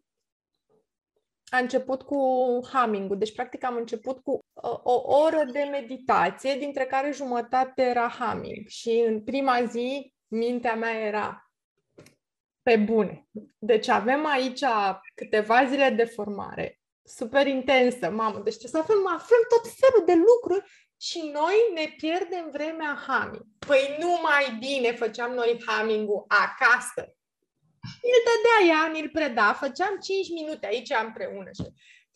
[1.50, 2.18] a început cu
[2.74, 8.10] humming Deci, practic, am început cu o, o oră de meditație, dintre care jumătate era
[8.10, 8.68] humming.
[8.68, 11.52] Și în prima zi, mintea mea era
[12.62, 13.28] pe bune.
[13.58, 14.64] Deci avem aici
[15.16, 20.14] câteva zile de formare, super intensă, mamă, deci ce să aflăm, aflăm tot felul de
[20.14, 23.46] lucruri și noi ne pierdem vremea humming.
[23.68, 27.16] Păi nu mai bine făceam noi humming-ul acasă,
[28.02, 31.50] îl dădea ea, ni-l preda, făceam 5 minute aici împreună.
[31.54, 31.64] Și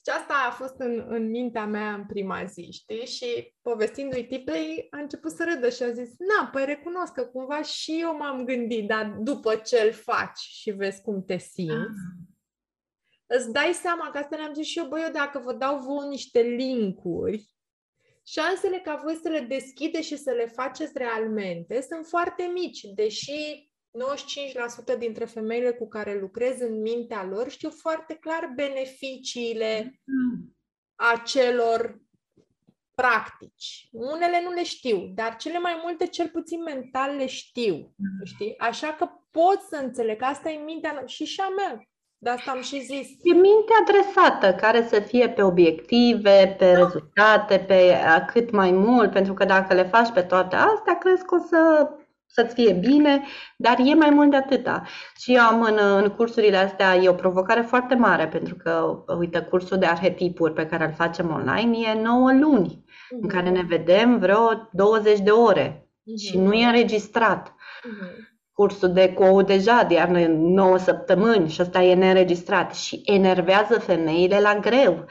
[0.04, 3.06] deci asta a fost în, în mintea mea în prima zi, știi?
[3.06, 7.62] Și povestindu-i tipei, a început să râdă și a zis, na, păi recunosc că cumva
[7.62, 12.00] și eu m-am gândit, dar după ce îl faci și vezi cum te simți,
[13.28, 13.38] ah.
[13.38, 16.04] îți dai seama că asta le-am zis și eu, băi, eu dacă vă dau vouă
[16.04, 17.50] niște linkuri,
[18.23, 23.69] șansele ca voi să le deschide și să le faceți realmente sunt foarte mici, deși
[24.95, 30.57] 95% dintre femeile cu care lucrez în mintea lor știu foarte clar beneficiile mm.
[30.95, 32.01] acelor
[32.95, 33.88] practici.
[33.91, 37.75] Unele nu le știu, dar cele mai multe, cel puțin mental, le știu.
[37.75, 38.25] Mm.
[38.25, 38.57] Știi?
[38.57, 40.21] Așa că pot să înțeleg.
[40.21, 41.90] Asta e mintea și și a mea.
[42.23, 43.07] De asta am și zis.
[43.23, 46.77] E minte adresată, care să fie pe obiective, pe da.
[46.77, 47.97] rezultate, pe
[48.31, 51.89] cât mai mult, pentru că dacă le faci pe toate astea, crezi că o să
[52.34, 53.23] să-ți fie bine,
[53.57, 54.84] dar e mai mult de atâta.
[55.17, 59.39] Și eu am în, în cursurile astea, e o provocare foarte mare, pentru că, uite,
[59.39, 63.21] cursul de arhetipuri pe care îl facem online e 9 luni, uh-huh.
[63.21, 66.27] în care ne vedem vreo 20 de ore uh-huh.
[66.27, 67.49] și nu e înregistrat.
[67.49, 68.31] Uh-huh.
[68.62, 74.39] Cursul de cou deja de iarnă 9 săptămâni și ăsta e neregistrat și enervează femeile
[74.39, 75.06] la greu.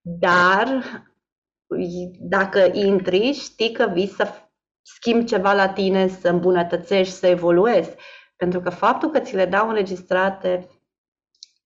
[0.00, 0.82] Dar
[2.18, 4.28] dacă intri, știi că vii să
[4.82, 7.94] schimbi ceva la tine, să îmbunătățești, să evoluezi.
[8.36, 10.68] Pentru că faptul că ți le dau înregistrate,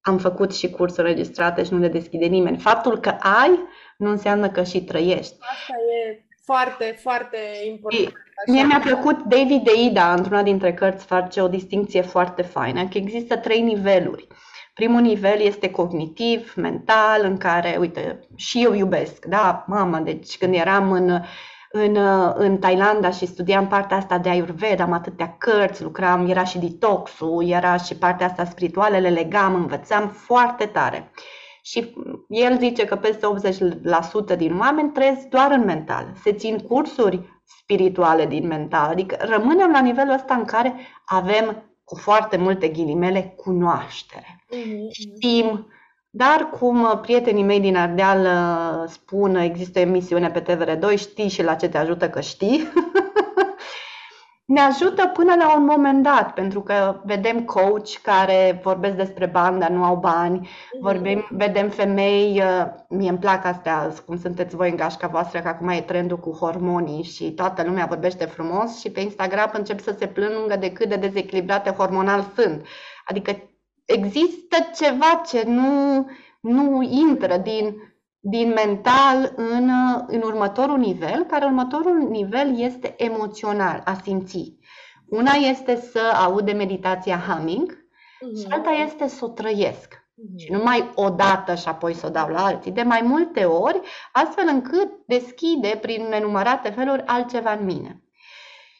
[0.00, 2.59] am făcut și cursuri înregistrate și nu le deschide nimeni.
[2.59, 3.59] Faptul că ai
[3.96, 5.37] nu înseamnă că și trăiești.
[5.40, 5.74] Asta
[6.07, 8.07] e foarte, foarte important.
[8.07, 8.52] Așa.
[8.52, 13.37] Mie mi-a plăcut David Deida, într-una dintre cărți, face o distinție foarte faină, că există
[13.37, 14.26] trei niveluri.
[14.74, 20.54] Primul nivel este cognitiv, mental, în care, uite, și eu iubesc, da, mama, deci când
[20.54, 21.22] eram în
[21.76, 26.44] în, uh, în Thailanda și studiam partea asta de Ayurveda, am atâtea cărți, lucram, era
[26.44, 31.11] și detoxul, era și partea asta spirituală, le legam, învățam foarte tare.
[31.66, 31.94] Și
[32.29, 33.27] el zice că peste
[34.35, 36.12] 80% din oameni trăiesc doar în mental.
[36.22, 40.74] Se țin cursuri spirituale din mental, adică rămânem la nivelul ăsta în care
[41.05, 44.44] avem cu foarte multe ghilimele cunoaștere.
[44.46, 44.90] Mm-hmm.
[44.90, 45.66] Știm
[46.16, 51.42] dar cum uh, prietenii mei din Ardeal uh, spun, există emisiune pe TVR2, știi și
[51.42, 52.68] la ce te ajută că știi.
[54.44, 59.61] ne ajută până la un moment dat, pentru că vedem coach care vorbesc despre bani,
[59.61, 60.83] dar nu au bani, mhm.
[60.83, 65.48] vorbim, vedem femei, uh, mie îmi plac astea, cum sunteți voi în gașca voastră, că
[65.48, 69.94] acum e trendul cu hormonii și toată lumea vorbește frumos și pe Instagram încep să
[69.98, 72.66] se plângă de cât de dezechilibrate hormonal sunt.
[73.04, 73.37] Adică
[73.85, 76.07] există ceva ce nu,
[76.40, 77.93] nu intră din,
[78.26, 79.70] din mental în,
[80.06, 84.58] în următorul nivel, care următorul nivel este emoțional, a simți.
[85.08, 88.40] Una este să aud de meditația humming uh-huh.
[88.40, 89.94] și alta este să o trăiesc.
[89.94, 90.37] Uh-huh.
[90.37, 93.80] Și numai o dată și apoi să o dau la alții, de mai multe ori,
[94.12, 98.02] astfel încât deschide prin nenumărate feluri altceva în mine.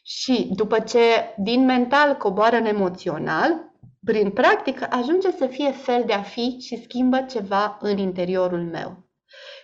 [0.03, 0.99] Și după ce
[1.37, 3.73] din mental coboară în emoțional,
[4.05, 9.04] prin practică, ajunge să fie fel de a fi și schimbă ceva în interiorul meu.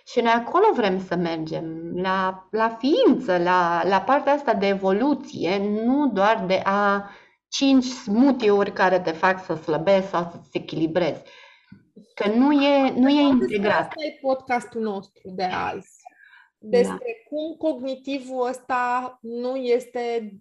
[0.04, 5.58] Și noi acolo vrem să mergem, la, la ființă, la, la partea asta de evoluție,
[5.84, 7.10] nu doar de a
[7.48, 11.22] cinci smoothie-uri care te fac să slăbezi sau să-ți echilibrezi.
[12.14, 13.80] Că nu e, nu e integrat.
[13.80, 16.00] Asta e podcastul nostru de azi.
[16.58, 17.36] despre da.
[17.36, 20.32] cum cognitivul ăsta nu este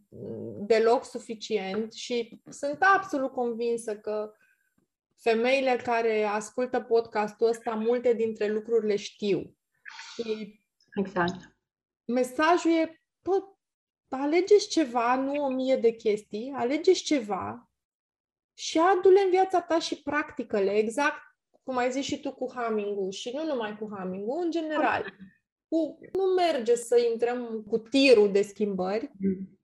[0.57, 4.31] deloc suficient și sunt absolut convinsă că
[5.21, 9.55] femeile care ascultă podcastul ăsta, multe dintre lucruri le știu.
[10.13, 10.59] Și
[10.93, 11.55] exact.
[12.05, 13.43] Mesajul e, bă,
[14.09, 17.71] alegeți ceva, nu o mie de chestii, alegeți ceva
[18.53, 21.31] și adu-le în viața ta și practică-le, exact
[21.63, 25.13] cum ai zis și tu cu humming și nu numai cu humming în general.
[25.67, 29.11] Cu, nu merge să intrăm cu tirul de schimbări.
[29.19, 29.59] Mm.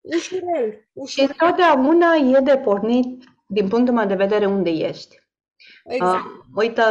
[0.00, 1.30] Ușurel, ușurel.
[1.30, 5.22] Și totdeauna e de pornit, din punctul meu de vedere, unde ești.
[5.84, 6.24] Exact.
[6.24, 6.82] Uh, uite,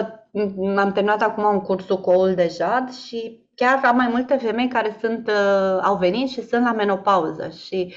[0.77, 4.67] am terminat acum un cursul cu oul de jad și chiar am mai multe femei
[4.67, 7.93] care sunt, uh, au venit și sunt la menopauză și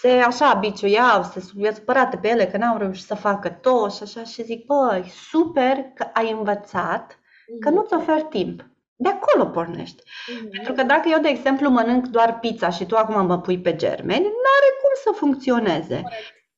[0.00, 4.02] se așa abiciuiau, se sunt supărate pe ele că n-au reușit să facă tot și
[4.02, 7.18] așa și zic, băi, super că ai învățat
[7.60, 7.78] că mhm.
[7.78, 8.64] nu-ți oferi timp.
[8.96, 10.02] De acolo pornești.
[10.02, 10.50] Mm-hmm.
[10.50, 13.76] Pentru că dacă eu, de exemplu, mănânc doar pizza și tu acum mă pui pe
[13.76, 16.02] germeni, n-are cum să funcționeze.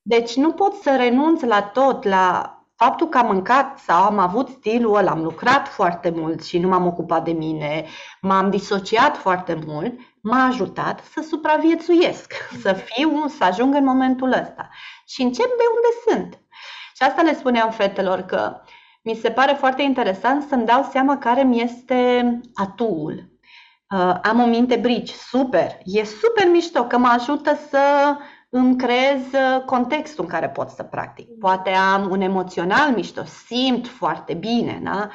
[0.03, 4.49] Deci nu pot să renunț la tot, la faptul că am mâncat sau am avut
[4.49, 7.85] stilul ăla, am lucrat foarte mult și nu m-am ocupat de mine,
[8.21, 14.69] m-am disociat foarte mult, m-a ajutat să supraviețuiesc, să fiu, să ajung în momentul ăsta.
[15.07, 16.41] Și încep de unde sunt.
[16.97, 18.61] Și asta le spuneam fetelor că
[19.03, 23.31] mi se pare foarte interesant să-mi dau seama care mi este atuul.
[23.91, 27.79] Uh, am o minte brici, super, e super mișto că mă ajută să
[28.55, 31.39] îmi creez uh, contextul în care pot să practic.
[31.39, 35.09] Poate am un emoțional mișto, simt foarte bine, da?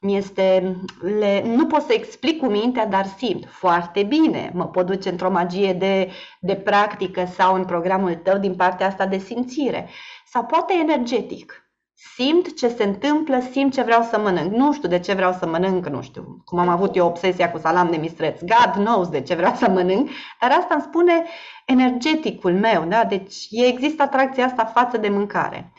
[0.00, 4.50] este, le, nu pot să explic cu mintea, dar simt foarte bine.
[4.54, 9.06] Mă pot duce într-o magie de, de practică sau în programul tău din partea asta
[9.06, 9.88] de simțire.
[10.26, 11.69] Sau poate energetic.
[12.02, 14.52] Simt ce se întâmplă, simt ce vreau să mănânc.
[14.52, 16.42] Nu știu de ce vreau să mănânc, nu știu.
[16.44, 18.40] Cum am avut eu obsesia cu salam de mistreț.
[18.40, 20.10] God knows de ce vreau să mănânc.
[20.40, 21.24] Dar asta îmi spune
[21.66, 22.84] energeticul meu.
[22.84, 23.04] Da?
[23.04, 25.72] Deci există atracția asta față de mâncare.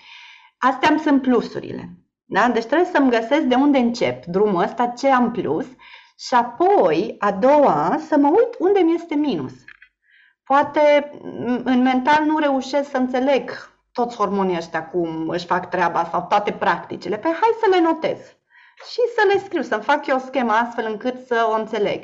[0.57, 1.89] Astea îmi sunt plusurile.
[2.25, 2.47] Da?
[2.47, 5.65] Deci trebuie să-mi găsesc de unde încep drumul ăsta, ce am plus
[6.27, 9.53] și apoi, a doua, să mă uit unde mi este minus.
[10.43, 11.11] Poate
[11.63, 16.51] în mental nu reușesc să înțeleg toți hormonii ăștia cum își fac treaba sau toate
[16.51, 17.15] practicile.
[17.15, 18.19] Pe păi hai să le notez
[18.89, 22.03] și să le scriu, să-mi fac eu o schemă astfel încât să o înțeleg.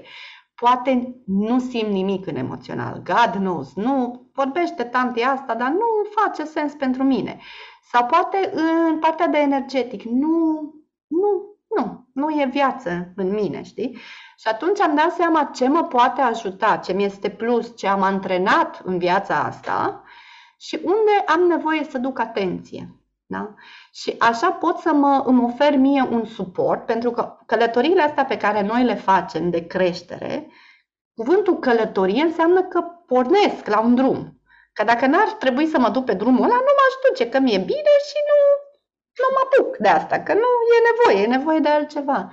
[0.56, 3.02] Poate nu simt nimic în emoțional.
[3.04, 3.74] God knows.
[3.76, 5.86] Nu vorbește tanti asta, dar nu
[6.22, 7.40] face sens pentru mine.
[7.92, 8.52] Sau poate
[8.88, 10.04] în partea de energetic.
[10.04, 10.74] Nu,
[11.08, 13.98] nu, nu, nu e viață în mine, știi?
[14.38, 18.02] Și atunci am dat seama ce mă poate ajuta, ce mi este plus, ce am
[18.02, 20.04] antrenat în viața asta
[20.58, 22.98] și unde am nevoie să duc atenție.
[23.30, 23.54] Da?
[23.94, 28.38] Și așa pot să mă, îmi ofer mie un suport, pentru că călătoriile astea pe
[28.38, 30.52] care noi le facem de creștere,
[31.14, 34.42] cuvântul călătorie înseamnă că pornesc la un drum.
[34.74, 37.58] Că dacă n-ar trebui să mă duc pe drumul ăla, nu m-aș duce, că mi-e
[37.58, 38.38] bine și nu,
[39.18, 40.40] nu mă apuc de asta, că nu
[40.78, 42.32] e nevoie, e nevoie de altceva.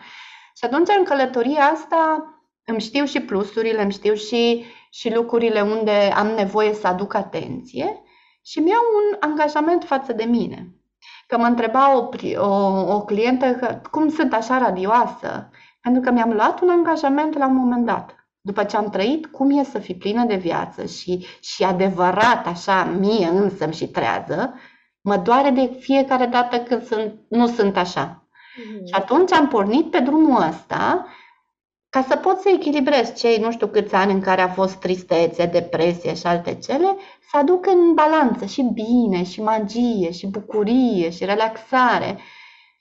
[0.56, 2.28] Și atunci în călătoria asta
[2.64, 8.03] îmi știu și plusurile, îmi știu și, și lucrurile unde am nevoie să aduc atenție
[8.44, 10.68] și mi-au un angajament față de mine.
[11.26, 16.32] Că mă întreba o, o, o clientă că, cum sunt așa radioasă, pentru că mi-am
[16.32, 18.28] luat un angajament la un moment dat.
[18.40, 22.84] După ce am trăit cum e să fii plină de viață și, și adevărat așa
[22.84, 24.54] mie însă și trează,
[25.00, 28.28] mă doare de fiecare dată când sunt, nu sunt așa.
[28.28, 28.84] Mm-hmm.
[28.84, 31.06] Și atunci am pornit pe drumul ăsta
[31.94, 35.46] ca să pot să echilibrez cei nu știu câți ani în care a fost tristețe,
[35.46, 36.96] depresie și alte cele,
[37.30, 42.18] să aduc în balanță și bine, și magie, și bucurie, și relaxare.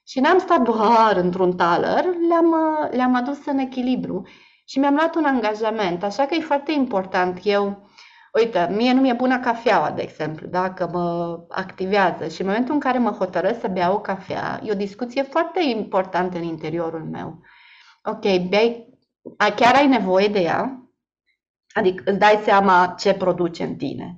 [0.08, 2.56] Și n-am stat doar într-un taler, le-am,
[2.92, 4.28] le-am adus în echilibru
[4.66, 6.04] și mi-am luat un angajament.
[6.04, 7.40] Așa că e foarte important.
[7.44, 7.90] Eu,
[8.40, 12.80] uite, mie nu mi-e bună cafeaua, de exemplu, dacă mă activează și în momentul în
[12.80, 17.40] care mă hotărăsc să beau o cafea, e o discuție foarte importantă în interiorul meu.
[18.06, 18.93] Ok, bei
[19.56, 20.84] chiar ai nevoie de ea,
[21.74, 24.18] adică îți dai seama ce produce în tine.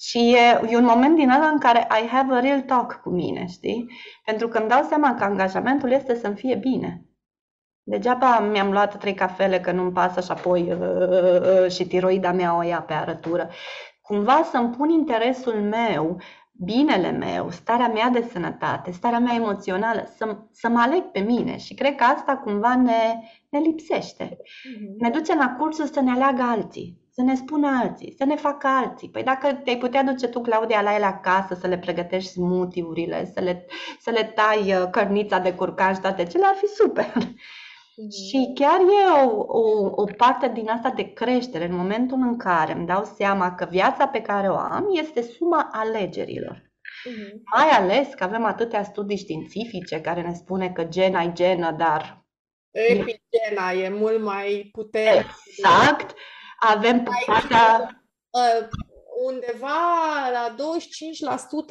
[0.00, 3.10] Și e, e un moment din ăla în care I have a real talk cu
[3.10, 3.86] mine, știi?
[4.24, 7.02] Pentru că îmi dau seama că angajamentul este să-mi fie bine.
[7.82, 12.32] Degeaba mi-am luat trei cafele că nu-mi pasă și apoi uh, uh, uh, și tiroida
[12.32, 13.50] mea o ia pe arătură.
[14.02, 16.20] Cumva să-mi pun interesul meu,
[16.64, 21.58] binele meu, starea mea de sănătate, starea mea emoțională, să, să mă aleg pe mine
[21.58, 24.24] și cred că asta cumva ne, ne lipsește.
[24.24, 24.98] Uh-huh.
[24.98, 28.66] Ne duce la cursul să ne aleagă alții, să ne spună alții, să ne facă
[28.66, 29.10] alții.
[29.10, 33.40] Păi dacă te-ai putea duce tu, Claudia, la ele acasă, să le pregătești smoothie-urile, să
[33.40, 33.66] le,
[34.00, 37.12] să le tai uh, cărnița de curcan și toate cele, ar fi super.
[37.98, 38.28] Mm-hmm.
[38.28, 42.72] Și chiar e o, o, o parte din asta de creștere în momentul în care
[42.72, 46.70] îmi dau seama că viața pe care o am este suma alegerilor.
[47.08, 47.32] Mm-hmm.
[47.56, 52.26] Mai ales că avem atâtea studii științifice care ne spune că gena e genă, dar...
[52.70, 55.26] Epigena e mult mai puternic.
[55.46, 56.14] Exact.
[56.58, 57.92] Avem partea...
[58.30, 58.68] Uh,
[59.24, 59.78] undeva
[60.32, 60.54] la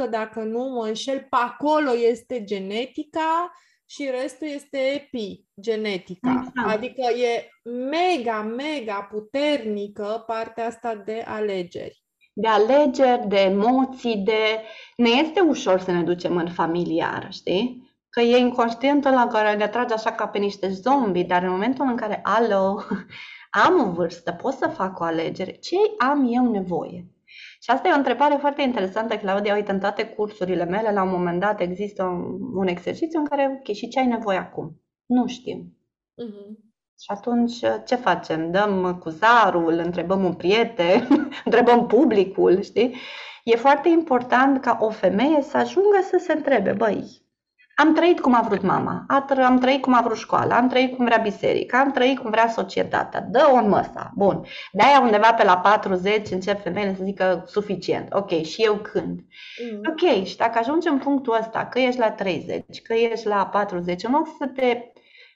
[0.07, 3.51] 25%, dacă nu mă înșel, pe acolo este genetica
[3.89, 6.29] și restul este epigenetica.
[6.29, 6.75] Exact.
[6.75, 12.03] Adică e mega, mega puternică partea asta de alegeri.
[12.33, 14.61] De alegeri, de emoții, de...
[14.95, 17.95] Ne este ușor să ne ducem în familiar, știi?
[18.09, 21.85] Că e inconștientul la care ne atrage așa ca pe niște zombi, dar în momentul
[21.87, 22.81] în care, alo,
[23.65, 27.05] am o vârstă, pot să fac o alegere, ce am eu nevoie?
[27.59, 29.55] Și asta e o întrebare foarte interesantă, Claudia.
[29.55, 33.59] Uite, în toate cursurile mele, la un moment dat, există un, un exercițiu în care,
[33.59, 34.81] ok, și ce ai nevoie acum?
[35.05, 35.77] Nu știm.
[36.23, 36.65] Uh-huh.
[36.99, 38.51] Și atunci, ce facem?
[38.51, 41.07] Dăm cu zarul, întrebăm un prieten,
[41.45, 42.95] întrebăm publicul, știi?
[43.43, 47.26] E foarte important ca o femeie să ajungă să se întrebe, băi,
[47.79, 49.05] am trăit cum a vrut mama,
[49.43, 52.49] am trăit cum a vrut școala, am trăit cum vrea biserica, am trăit cum vrea
[52.49, 53.21] societatea.
[53.21, 54.11] Dă-o în măsa.
[54.15, 54.45] Bun.
[54.71, 58.13] De-aia undeva pe la 40 încep femeile să zică suficient.
[58.13, 59.19] Ok, și eu când?
[59.71, 59.81] Mm.
[59.89, 64.03] Ok, și dacă ajungi în punctul ăsta, că ești la 30, că ești la 40,
[64.03, 64.77] în loc să te...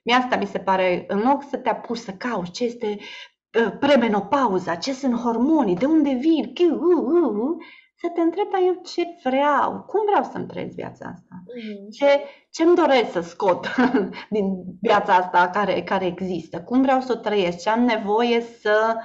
[0.03, 3.71] Mi asta mi se pare, în loc să te apuci să cauți ce este uh,
[3.79, 7.65] premenopauza, ce sunt hormonii, de unde vin, uh, uh, uh,
[8.01, 11.89] să te întrebi, dar eu ce vreau, cum vreau să-mi trăiesc viața asta, mm-hmm.
[11.91, 12.21] ce,
[12.51, 13.67] ce îmi doresc să scot
[14.35, 14.45] din
[14.81, 18.95] viața asta care, care există, cum vreau să o trăiesc, ce am nevoie să...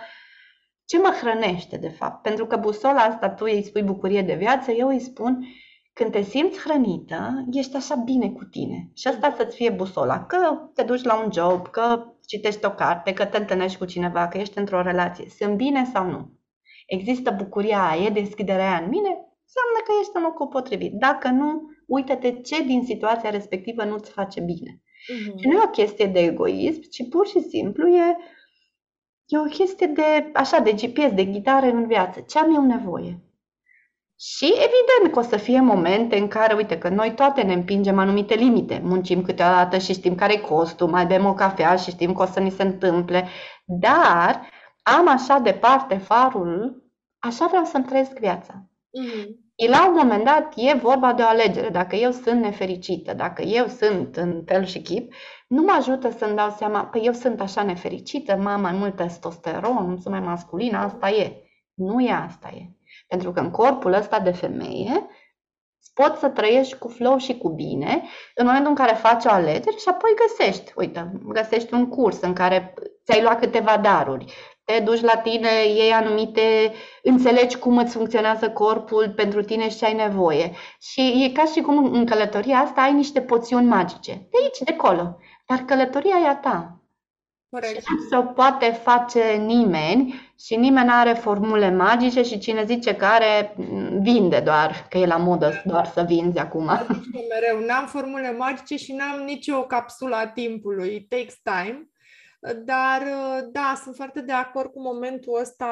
[0.85, 2.23] Ce mă hrănește, de fapt?
[2.23, 5.47] Pentru că busola asta tu îi spui bucurie de viață, eu îi spun
[5.93, 8.91] când te simți hrănită, ești așa bine cu tine.
[8.95, 10.25] Și asta să-ți fie busola.
[10.25, 10.37] Că
[10.75, 14.39] te duci la un job, că citești o carte, că te întâlnești cu cineva, că
[14.39, 15.29] ești într-o relație.
[15.29, 16.31] Sunt bine sau nu?
[16.87, 19.09] Există bucuria aia, deschiderea aia în mine,
[19.47, 20.93] înseamnă că ești în locul potrivit.
[20.93, 24.80] Dacă nu, uită-te ce din situația respectivă nu-ți face bine.
[24.80, 25.41] Uh-huh.
[25.41, 28.16] Și nu e o chestie de egoism, ci pur și simplu e,
[29.26, 32.20] e o chestie de, așa, de GPS, de ghidare în viață.
[32.20, 33.20] Ce am eu nevoie?
[34.18, 37.99] Și evident că o să fie momente în care, uite, că noi toate ne împingem
[37.99, 38.80] anumite limite.
[38.84, 42.26] Muncim câteodată și știm care e costul, mai bem o cafea și știm că o
[42.26, 43.28] să ni se întâmple.
[43.64, 44.51] Dar
[44.95, 46.84] am așa departe farul,
[47.18, 48.55] așa vreau să-mi trăiesc viața.
[48.55, 49.45] Mm-hmm.
[49.68, 51.68] La un moment dat e vorba de o alegere.
[51.68, 55.12] Dacă eu sunt nefericită, dacă eu sunt în fel și chip,
[55.49, 59.99] nu mă ajută să-mi dau seama, că eu sunt așa nefericită, am mai mult testosteron,
[60.01, 61.37] sunt mai masculină, asta e.
[61.74, 62.70] Nu e asta e.
[63.07, 65.07] Pentru că în corpul ăsta de femeie
[65.95, 68.03] poți să trăiești cu flow și cu bine
[68.34, 72.32] în momentul în care faci o alegere și apoi găsești, uite, găsești un curs în
[72.32, 72.74] care
[73.05, 74.34] ți-ai luat câteva daruri,
[74.67, 79.85] te duci la tine, iei anumite, înțelegi cum îți funcționează corpul pentru tine și ce
[79.85, 80.53] ai nevoie.
[80.81, 84.73] Și e ca și cum în călătoria asta ai niște poțiuni magice, de aici, de
[84.79, 85.19] acolo.
[85.47, 86.81] Dar călătoria e a ta.
[87.51, 87.81] Corect.
[87.81, 92.95] Și nu se o poate face nimeni și nimeni are formule magice și cine zice
[92.95, 93.57] că are,
[94.01, 96.64] vinde doar, că e la modă doar să vinzi acum.
[97.29, 100.95] Mereu, n-am formule magice și n-am nicio capsulă a timpului.
[100.95, 101.91] It takes time.
[102.64, 103.03] Dar,
[103.53, 105.66] da, sunt foarte de acord cu momentul ăsta,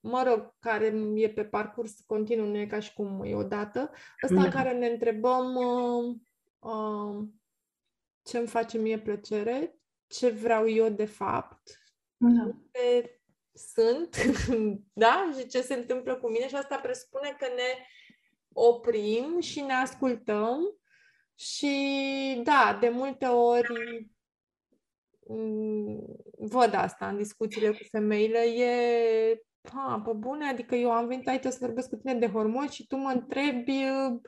[0.00, 3.90] mă rog, care e pe parcurs continuu, nu e ca și cum e odată,
[4.22, 4.44] ăsta da.
[4.44, 6.16] în care ne întrebăm uh,
[6.58, 7.24] uh,
[8.22, 11.62] ce îmi face mie plăcere, ce vreau eu de fapt,
[12.16, 12.28] da.
[12.28, 13.20] unde
[13.52, 14.16] sunt,
[14.92, 17.86] da, și ce se întâmplă cu mine și asta presupune că ne
[18.52, 20.58] oprim și ne ascultăm
[21.34, 24.10] și, da, de multe ori Mm,
[26.38, 31.44] văd asta în discuțiile cu femeile, e, ha, pe bune, adică eu am venit aici
[31.44, 34.20] să vorbesc cu tine de hormoni și tu mă întrebi uh,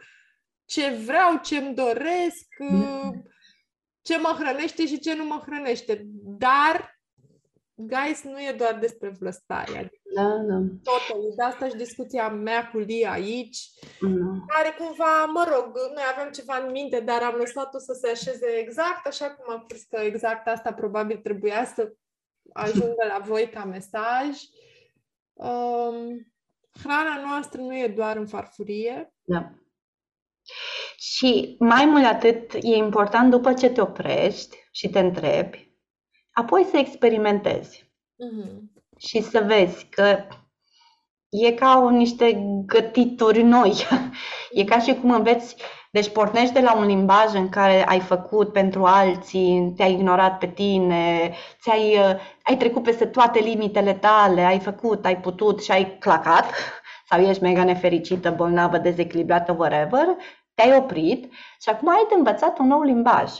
[0.64, 3.10] ce vreau, ce îmi doresc, uh,
[4.02, 6.02] ce mă hrănește și ce nu mă hrănește.
[6.22, 7.00] Dar
[7.74, 9.78] guys, nu e doar despre vlăstare.
[9.78, 10.54] Adică da, da.
[10.82, 11.32] Totul.
[11.36, 13.58] De asta și discuția mea cu Lia aici,
[14.00, 14.44] mm.
[14.46, 18.46] care cumva, mă rog, noi avem ceva în minte, dar am lăsat-o să se așeze
[18.46, 21.92] exact așa cum am spus că exact asta probabil trebuia să
[22.52, 24.38] ajungă la voi ca mesaj.
[25.32, 26.32] Um,
[26.82, 29.14] hrana noastră nu e doar în farfurie.
[29.22, 29.52] Da.
[30.96, 35.72] Și mai mult atât, e important după ce te oprești și te întrebi,
[36.30, 37.92] apoi să experimentezi
[38.24, 38.71] mm-hmm.
[39.06, 40.18] Și să vezi că
[41.28, 42.32] e ca o, niște
[42.66, 43.86] gătituri noi.
[44.52, 45.56] e ca și cum înveți
[45.92, 50.46] Deci pornești de la un limbaj în care ai făcut pentru alții, te-ai ignorat pe
[50.46, 55.96] tine, ți-ai, uh, ai trecut peste toate limitele tale, ai făcut, ai putut și ai
[55.98, 56.44] clacat
[57.08, 60.06] sau ești mega nefericită, bolnavă, dezechilibrată, whatever,
[60.54, 63.30] te-ai oprit și acum ai de învățat un nou limbaj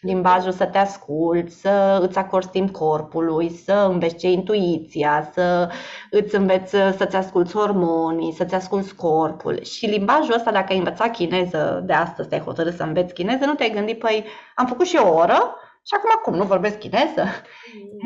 [0.00, 5.70] limbajul să te asculți, să îți acorzi timp corpului, să înveți ce intuiția, să
[6.10, 9.62] îți înveți să-ți asculți hormonii, să-ți asculți corpul.
[9.62, 13.54] Și limbajul ăsta, dacă ai învățat chineză de astăzi, te-ai hotărât să înveți chineză, nu
[13.54, 14.24] te-ai gândit, păi
[14.54, 17.24] am făcut și o oră, și acum cum, nu vorbesc chineză?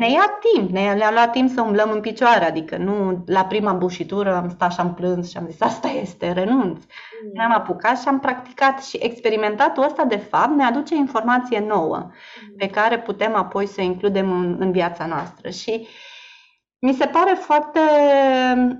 [0.01, 0.07] Mm.
[0.07, 3.73] Ne ia timp, ne, ne-a luat timp să umblăm în picioare, adică nu la prima
[3.73, 6.77] bușitură am stat și am plâns și am zis asta este, renunț.
[6.77, 7.31] Mm.
[7.33, 12.55] Ne-am apucat și am practicat și experimentatul ăsta de fapt ne aduce informație nouă mm.
[12.57, 15.87] pe care putem apoi să o includem în, în viața noastră și
[16.79, 17.79] mi se pare foarte,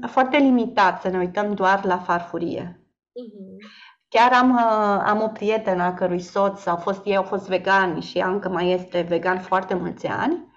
[0.08, 2.80] foarte limitat să ne uităm doar la farfurie.
[3.10, 3.80] Mm-hmm.
[4.08, 8.02] Chiar am, uh, am o prietenă a cărui soț au fost, ei au fost vegani
[8.02, 10.51] și ea încă mai este vegan foarte mulți ani.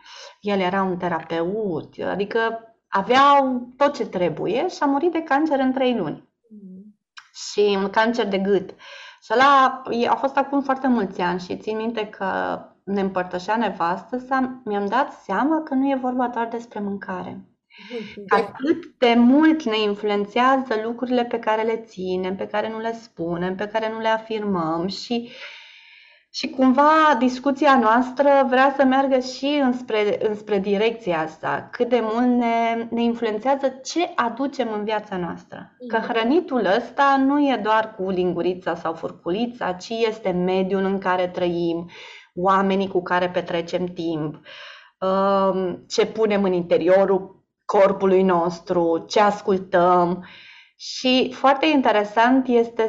[0.45, 5.73] El era un terapeut, adică aveau tot ce trebuie și a murit de cancer în
[5.73, 6.29] trei luni.
[6.49, 6.97] Mm.
[7.33, 8.71] Și un cancer de gât.
[9.23, 14.19] Și ăla a fost acum foarte mulți ani și țin minte că ne împărtășea nevastă
[14.19, 17.41] sa, mi-am dat seama că nu e vorba doar despre mâncare.
[18.27, 22.93] Ca cât de mult ne influențează lucrurile pe care le ținem, pe care nu le
[22.93, 25.31] spunem, pe care nu le afirmăm și,
[26.35, 32.27] și cumva discuția noastră vrea să meargă și înspre, înspre direcția asta, cât de mult
[32.27, 35.77] ne, ne influențează ce aducem în viața noastră.
[35.89, 36.05] Că mm.
[36.05, 41.91] hrănitul ăsta nu e doar cu lingurița sau furculița, ci este mediul în care trăim,
[42.35, 50.27] oamenii cu care petrecem timp, um, ce punem în interiorul corpului nostru, ce ascultăm.
[50.77, 52.89] Și foarte interesant este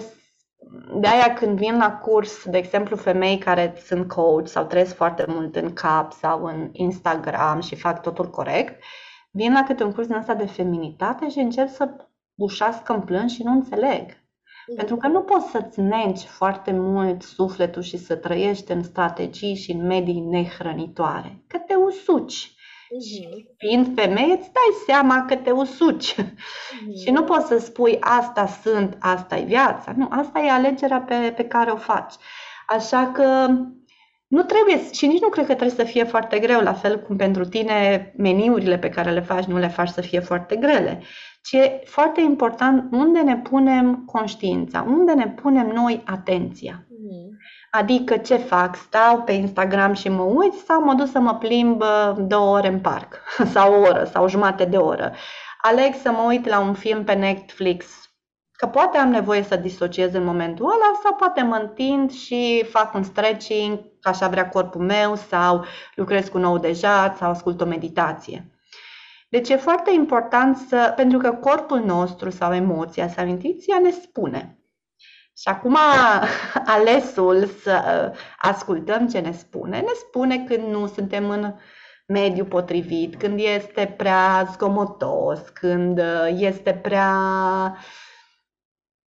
[0.99, 5.25] de aia când vin la curs, de exemplu, femei care sunt coach sau trăiesc foarte
[5.27, 8.83] mult în cap sau în Instagram și fac totul corect,
[9.31, 11.89] vin la câte un curs din asta de feminitate și încep să
[12.35, 14.23] bușească în plâns și nu înțeleg.
[14.67, 14.75] Mm.
[14.75, 19.71] Pentru că nu poți să-ți negi foarte mult sufletul și să trăiești în strategii și
[19.71, 21.43] în medii nehrănitoare.
[21.47, 22.54] Că te usuci.
[22.85, 23.55] Uh-huh.
[23.57, 26.13] Fiind femeie, îți dai seama că te usuci.
[26.13, 27.03] Uh-huh.
[27.03, 29.93] și nu poți să spui asta sunt, asta e viața.
[29.97, 32.13] Nu, asta e alegerea pe, pe care o faci.
[32.67, 33.47] Așa că
[34.27, 37.15] nu trebuie, și nici nu cred că trebuie să fie foarte greu, la fel cum
[37.15, 41.01] pentru tine meniurile pe care le faci nu le faci să fie foarte grele,
[41.41, 46.85] ci e foarte important unde ne punem conștiința, unde ne punem noi atenția.
[47.11, 47.37] Mm.
[47.71, 48.75] Adică ce fac?
[48.75, 51.83] Stau pe Instagram și mă uit sau mă duc să mă plimb
[52.17, 53.21] două ore în parc
[53.53, 55.13] sau o oră sau jumate de oră.
[55.61, 57.85] Aleg să mă uit la un film pe Netflix
[58.51, 62.93] că poate am nevoie să disociez în momentul ăla sau poate mă întind și fac
[62.93, 67.65] un stretching ca așa vrea corpul meu sau lucrez cu nou deja sau ascult o
[67.65, 68.49] meditație.
[69.29, 74.59] Deci e foarte important să, pentru că corpul nostru sau emoția sau intuiția ne spune
[75.37, 75.77] și acum
[76.75, 81.53] alesul să uh, ascultăm ce ne spune, ne spune când nu suntem în
[82.07, 87.13] mediu potrivit, când este prea zgomotos, când uh, este prea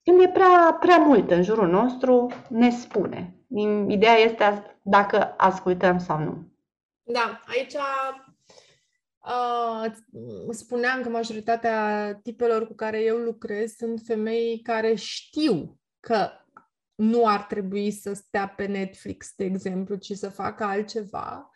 [0.03, 3.35] când e prea, prea mult în jurul nostru, ne spune.
[3.87, 6.53] Ideea este dacă ascultăm sau nu.
[7.03, 8.23] Da, aici uh,
[10.49, 16.29] spuneam că majoritatea tipelor cu care eu lucrez sunt femei care știu că
[16.95, 21.49] nu ar trebui să stea pe Netflix, de exemplu, ci să facă altceva.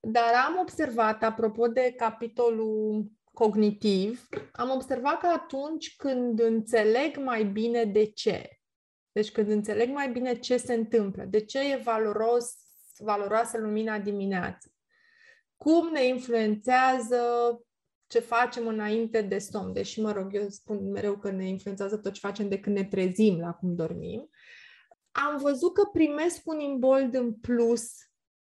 [0.00, 7.84] Dar am observat, apropo de capitolul cognitiv, am observat că atunci când înțeleg mai bine
[7.84, 8.48] de ce,
[9.12, 12.54] deci când înțeleg mai bine ce se întâmplă, de ce e valoros,
[12.98, 14.72] valoroasă lumina dimineață,
[15.56, 17.20] cum ne influențează
[18.10, 22.12] ce facem înainte de somn, deși, mă rog, eu spun mereu că ne influențează tot
[22.12, 24.30] ce facem de când ne trezim la cum dormim,
[25.10, 27.92] am văzut că primesc un imbold în plus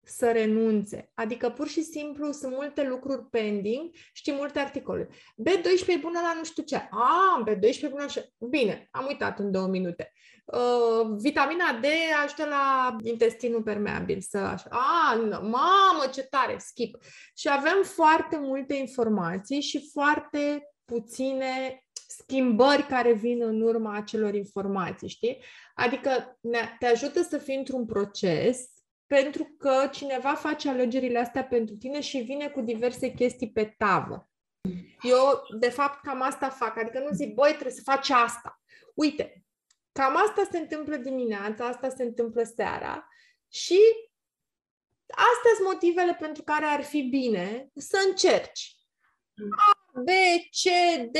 [0.02, 1.10] să renunțe.
[1.14, 5.08] Adică pur și simplu sunt multe lucruri pending, știi multe articole.
[5.42, 6.76] B12 bună la nu știu ce.
[6.90, 10.12] A, B12 bună la Bine, am uitat în două minute.
[10.52, 11.84] Uh, vitamina D
[12.24, 14.20] ajută la intestinul permeabil.
[14.20, 14.68] Să așa.
[14.70, 16.96] A, mamă, ce tare, skip.
[17.36, 25.08] Și avem foarte multe informații și foarte puține schimbări care vin în urma acelor informații,
[25.08, 25.42] știi?
[25.74, 28.70] Adică ne, te ajută să fii într-un proces
[29.06, 34.28] pentru că cineva face alegerile astea pentru tine și vine cu diverse chestii pe tavă.
[35.02, 36.78] Eu, de fapt, cam asta fac.
[36.78, 38.60] Adică nu zic, băi, trebuie să faci asta.
[38.94, 39.44] Uite,
[39.98, 43.08] cam asta se întâmplă dimineața, asta se întâmplă seara
[43.52, 43.78] și
[45.06, 48.76] astea sunt motivele pentru care ar fi bine să încerci.
[49.68, 50.08] A, B,
[50.60, 50.64] C,
[51.10, 51.18] D,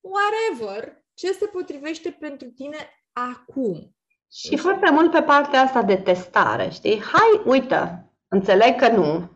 [0.00, 2.76] whatever, ce se potrivește pentru tine
[3.12, 3.96] acum.
[4.32, 7.02] Și foarte mult pe partea asta de testare, știi?
[7.02, 9.30] Hai, uite, înțeleg că nu,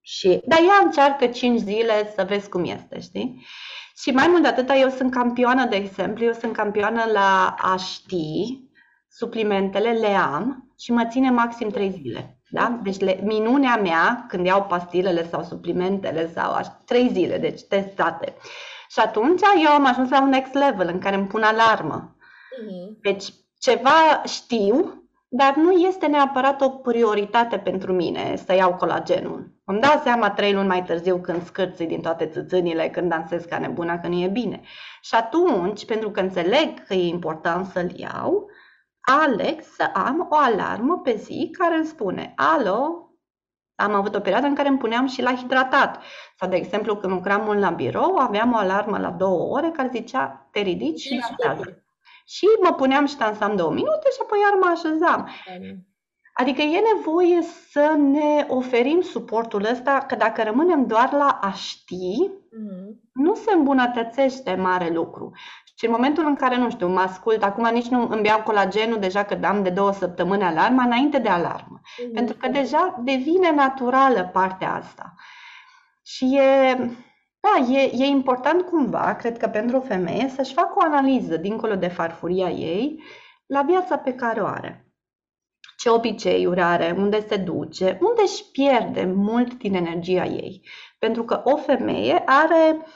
[0.00, 3.46] și, dar ea încearcă 5 zile să vezi cum este, știi?
[3.98, 7.76] Și mai mult de atât, eu sunt campioană, de exemplu, eu sunt campioană la a
[7.76, 8.60] ști,
[9.08, 12.40] suplimentele le am și mă ține maxim 3 zile.
[12.50, 12.80] Da?
[12.82, 18.34] Deci le, minunea mea, când iau pastilele sau suplimentele sau aș, 3 zile, deci testate.
[18.88, 22.16] Și atunci eu am ajuns la un next level în care îmi pun alarmă.
[22.16, 23.00] Uh-huh.
[23.00, 23.24] Deci
[23.58, 29.54] ceva știu, dar nu este neapărat o prioritate pentru mine să iau colagenul.
[29.64, 33.58] Îmi dau seama trei luni mai târziu când scârți din toate țâțânile, când dansez ca
[33.58, 34.60] nebuna, că nu e bine.
[35.00, 38.50] Și atunci, pentru că înțeleg că e important să-l iau,
[39.24, 43.10] aleg să am o alarmă pe zi care îmi spune, alo,
[43.74, 46.02] am avut o perioadă în care îmi puneam și la hidratat.
[46.38, 49.90] Sau, de exemplu, când lucram mult la birou, aveam o alarmă la două ore care
[49.92, 51.85] zicea, te ridici și dansează.
[52.26, 55.30] Și mă puneam și dansam două minute și apoi iar mă așezam.
[56.38, 62.30] Adică e nevoie să ne oferim suportul ăsta, că dacă rămânem doar la a ști,
[62.30, 63.10] mm-hmm.
[63.12, 65.32] nu se îmbunătățește mare lucru.
[65.78, 68.98] Și în momentul în care, nu știu, mă ascult, acum nici nu îmi iau colagenul
[68.98, 71.80] deja că am de două săptămâni alarma, înainte de alarmă.
[71.80, 72.14] Mm-hmm.
[72.14, 75.14] Pentru că deja devine naturală partea asta.
[76.02, 76.76] Și e,
[77.46, 81.74] da, e, e important cumva, cred că pentru o femeie, să-și facă o analiză dincolo
[81.74, 83.02] de farfuria ei
[83.46, 84.86] la viața pe care o are
[85.76, 90.68] ce obiceiuri are, unde se duce, unde își pierde mult din energia ei.
[90.98, 92.86] Pentru că o femeie are,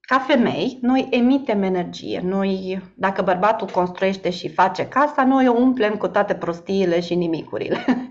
[0.00, 2.20] ca femei, noi emitem energie.
[2.24, 7.84] Noi, dacă bărbatul construiește și face casa, noi o umplem cu toate prostiile și nimicurile.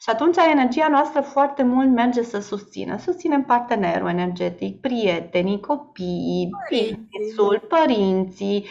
[0.00, 2.98] Și atunci energia noastră foarte mult merge să susțină.
[2.98, 8.66] Susținem partenerul energetic, prietenii, copiii, părinții, părinții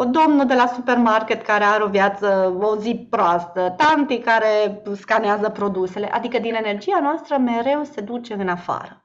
[0.00, 5.48] o domnă de la supermarket care are o viață, o zi proastă, tanti care scanează
[5.48, 9.04] produsele, adică din energia noastră mereu se duce în afară.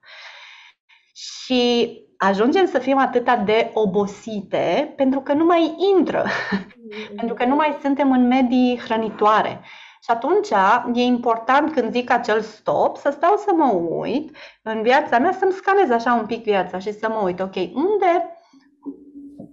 [1.14, 7.16] Și ajungem să fim atât de obosite pentru că nu mai intră, mm.
[7.18, 9.62] pentru că nu mai suntem în medii hrănitoare.
[10.04, 10.50] Și atunci
[10.94, 15.52] e important când zic acel stop să stau să mă uit în viața mea, să-mi
[15.52, 18.38] scanez așa un pic viața și să mă uit, ok, unde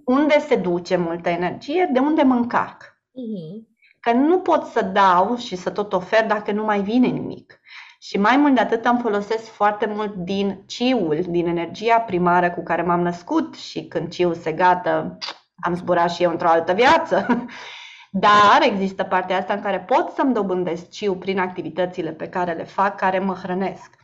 [0.05, 2.83] unde se duce multă energie, de unde mă încarc.
[2.83, 3.69] Uh-huh.
[3.99, 7.59] Că nu pot să dau și să tot ofer dacă nu mai vine nimic.
[7.99, 12.63] Și mai mult de atât îmi folosesc foarte mult din ciul, din energia primară cu
[12.63, 15.17] care m-am născut și când ciul se gata,
[15.63, 17.25] am zburat și eu într-o altă viață.
[18.13, 22.63] Dar există partea asta în care pot să-mi dobândesc ciu prin activitățile pe care le
[22.63, 23.95] fac, care mă hrănesc.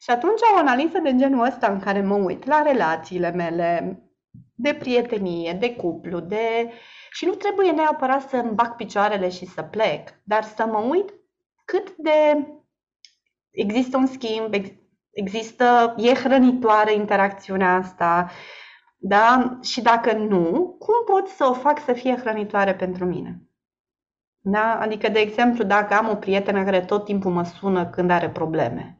[0.00, 3.98] Și atunci o analiză de genul ăsta în care mă uit la relațiile mele,
[4.54, 6.72] de prietenie, de cuplu, de...
[7.10, 11.14] și nu trebuie neapărat să îmi bag picioarele și să plec, dar să mă uit
[11.64, 12.46] cât de
[13.50, 14.54] există un schimb,
[15.10, 18.30] există, e hrănitoare interacțiunea asta,
[18.96, 19.58] da?
[19.62, 23.42] Și dacă nu, cum pot să o fac să fie hrănitoare pentru mine?
[24.44, 24.78] Da?
[24.80, 28.96] Adică, de exemplu, dacă am o prietenă care tot timpul mă sună când are probleme,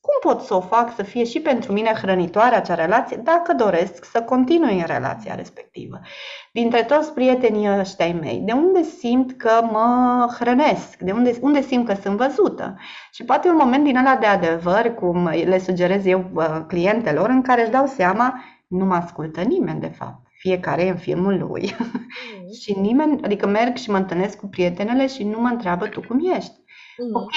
[0.00, 4.04] cum pot să o fac să fie și pentru mine hrănitoare acea relație, dacă doresc
[4.04, 6.00] să continui în relația respectivă.
[6.52, 11.86] Dintre toți prietenii ăștia mei, de unde simt că mă hrănesc, de unde, unde simt
[11.86, 12.76] că sunt văzută.
[13.12, 17.42] Și poate un moment din ăla de adevăr, cum le sugerez eu uh, clientelor, în
[17.42, 21.74] care își dau seama, nu mă ascultă nimeni de fapt fiecare e în filmul lui.
[21.78, 22.52] Mm.
[22.62, 26.34] și nimeni, adică merg și mă întâlnesc cu prietenele și nu mă întreabă tu cum
[26.36, 26.52] ești.
[26.98, 27.14] Mm.
[27.14, 27.32] Ok,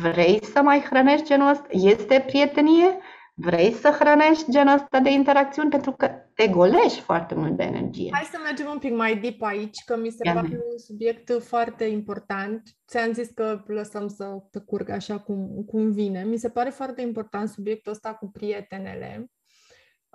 [0.00, 1.66] vrei să mai hrănești genul ăsta?
[1.70, 2.98] Este prietenie?
[3.34, 5.70] Vrei să hrănești genul ăsta de interacțiuni?
[5.70, 8.10] Pentru că te golești foarte mult de energie.
[8.12, 11.42] Hai să mergem un pic mai deep aici, că mi se Ia pare un subiect
[11.42, 12.62] foarte important.
[12.88, 16.24] Ți-am zis că lăsăm să te curgă așa cum, cum vine.
[16.24, 19.30] Mi se pare foarte important subiectul ăsta cu prietenele.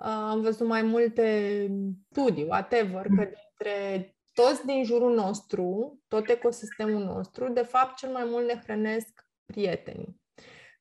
[0.04, 1.68] Uh, am văzut mai multe
[2.10, 8.24] studii, whatever, că dintre toți din jurul nostru, tot ecosistemul nostru, de fapt, cel mai
[8.26, 10.20] mult ne hrănesc prietenii.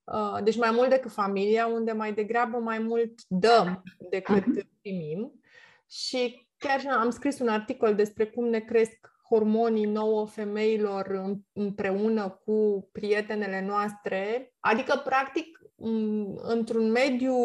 [0.03, 4.69] Uh, deci mai mult decât familia, unde mai degrabă mai mult dăm decât mhm.
[4.82, 5.41] primim.
[5.89, 12.89] Și chiar am scris un articol despre cum ne cresc hormonii nouă femeilor împreună cu
[12.91, 14.53] prietenele noastre.
[14.59, 15.62] Adică, practic,
[16.36, 17.36] într-un mediu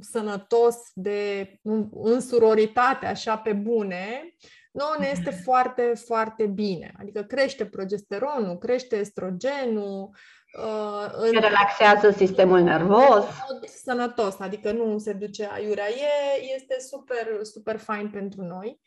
[0.00, 1.52] sănătos de
[1.92, 4.34] în suroritate, așa pe bune,
[4.72, 6.94] nouă ne este foarte, foarte bine.
[7.00, 10.10] Adică crește progesteronul, crește estrogenul,
[10.58, 11.30] Uh, în...
[11.30, 13.24] relaxează sistemul nervos.
[13.84, 15.88] Sănătos, adică nu se duce aiurea.
[15.88, 18.80] E, este super, super fain pentru noi.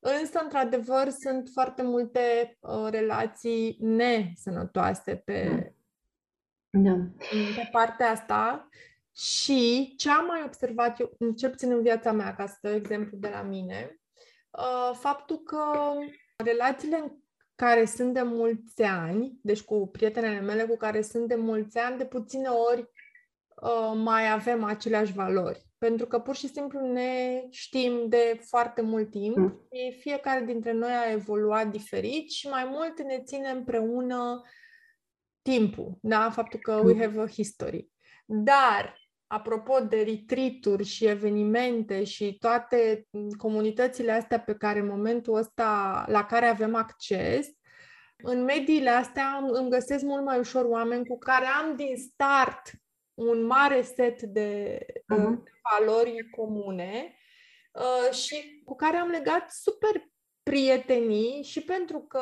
[0.00, 5.72] Însă, într-adevăr, sunt foarte multe uh, relații nesănătoase pe,
[6.70, 6.94] da.
[7.30, 8.68] pe partea asta
[9.14, 13.16] și ce am mai observat eu, cel puțin în viața mea, ca să dau exemplu
[13.16, 14.00] de la mine,
[14.50, 15.92] uh, faptul că
[16.36, 17.12] relațiile în
[17.54, 21.98] care sunt de mulți ani, deci cu prietenele mele cu care sunt de mulți ani,
[21.98, 22.90] de puține ori
[23.62, 25.66] uh, mai avem aceleași valori.
[25.78, 29.68] Pentru că pur și simplu ne știm de foarte mult timp mm.
[29.72, 34.42] și fiecare dintre noi a evoluat diferit și mai mult ne ține împreună
[35.50, 36.30] timpul, da?
[36.30, 37.00] Faptul că we mm.
[37.00, 37.88] have a history.
[38.24, 46.04] Dar, apropo de retreat și evenimente și toate comunitățile astea pe care în momentul ăsta,
[46.08, 47.48] la care avem acces,
[48.16, 52.70] în mediile astea îmi găsesc mult mai ușor oameni cu care am din start
[53.14, 55.38] un mare set de uh-huh.
[55.70, 57.16] valori comune
[57.72, 60.02] uh, și cu care am legat super
[60.48, 62.20] prietenii și pentru că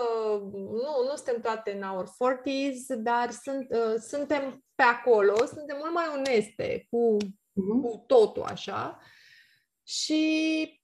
[0.53, 5.93] nu, nu suntem toate în our 40s, dar sunt, uh, suntem pe acolo, suntem mult
[5.93, 7.83] mai oneste cu, uh-huh.
[7.83, 8.99] cu totul așa.
[9.83, 10.81] Și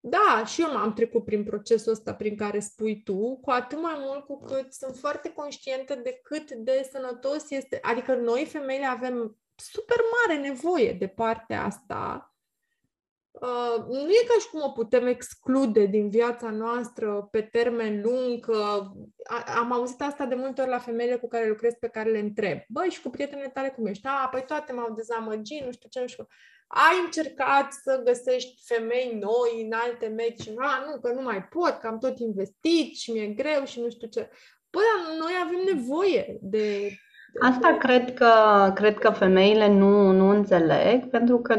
[0.00, 3.94] da, și eu m-am trecut prin procesul ăsta prin care spui tu, cu atât mai
[3.98, 7.78] mult cu cât sunt foarte conștientă de cât de sănătos este.
[7.82, 12.31] Adică noi, femeile, avem super mare nevoie de partea asta
[13.32, 18.40] Uh, nu e ca și cum o putem exclude din viața noastră pe termen lung.
[18.40, 18.90] Că
[19.58, 22.58] am auzit asta de multe ori la femeile cu care lucrez, pe care le întreb.
[22.68, 24.06] Băi, și cu prietenele tale cum ești?
[24.06, 26.26] A, păi toate m-au dezamăgit, nu știu ce, nu știu.
[26.66, 30.48] Ai încercat să găsești femei noi în alte medici?
[30.56, 33.90] A, nu, că nu mai pot, că am tot investit și mi-e greu și nu
[33.90, 34.30] știu ce.
[34.70, 34.82] Păi,
[35.18, 36.90] noi avem nevoie de
[37.40, 38.32] Asta cred că,
[38.74, 41.54] cred că femeile nu, nu înțeleg, pentru că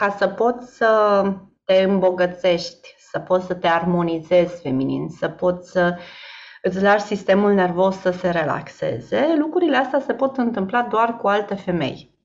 [0.00, 1.22] ca să poți să
[1.64, 5.96] te îmbogățești, să poți să te armonizezi feminin, să poți să
[6.62, 11.54] îți lași sistemul nervos să se relaxeze, lucrurile astea se pot întâmpla doar cu alte
[11.54, 12.18] femei.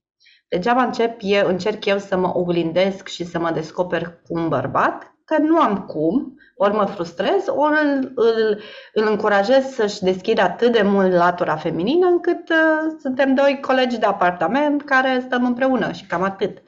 [0.47, 5.13] Degeaba încep eu, încerc eu să mă oglindesc și să mă descoper cu un bărbat,
[5.26, 8.61] că nu am cum, ori mă frustrez, ori îl, îl,
[8.93, 14.05] îl încurajez să-și deschidă atât de mult latura feminină încât uh, suntem doi colegi de
[14.05, 16.57] apartament care stăm împreună și cam atât.
[16.57, 16.63] Uh,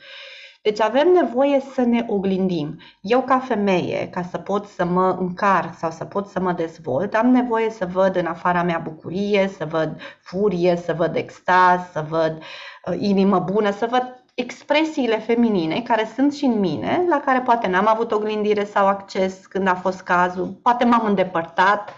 [0.67, 2.79] deci avem nevoie să ne oglindim.
[3.01, 7.13] Eu ca femeie, ca să pot să mă încarc sau să pot să mă dezvolt,
[7.13, 12.05] am nevoie să văd în afara mea bucurie, să văd furie, să văd extaz, să
[12.09, 17.39] văd uh, inimă bună, să văd expresiile feminine care sunt și în mine, la care
[17.39, 21.93] poate n-am avut oglindire sau acces când a fost cazul, poate m-am îndepărtat,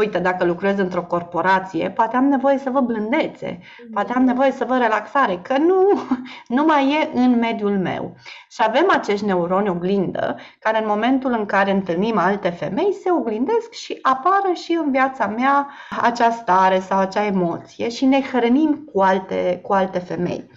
[0.00, 3.60] uite, dacă lucrez într-o corporație, poate am nevoie să vă blândețe,
[3.92, 6.00] poate am nevoie să vă relaxare, că nu,
[6.56, 8.14] nu mai e în mediul meu.
[8.50, 13.72] Și avem acești neuroni oglindă, care în momentul în care întâlnim alte femei, se oglindesc
[13.72, 15.68] și apară și în viața mea
[16.00, 20.50] acea stare sau acea emoție și ne hrănim cu alte, cu alte femei.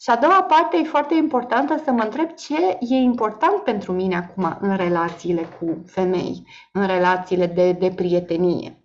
[0.00, 4.16] Și a doua parte e foarte importantă să mă întreb ce e important pentru mine
[4.16, 8.80] acum în relațiile cu femei, în relațiile de, de prietenie.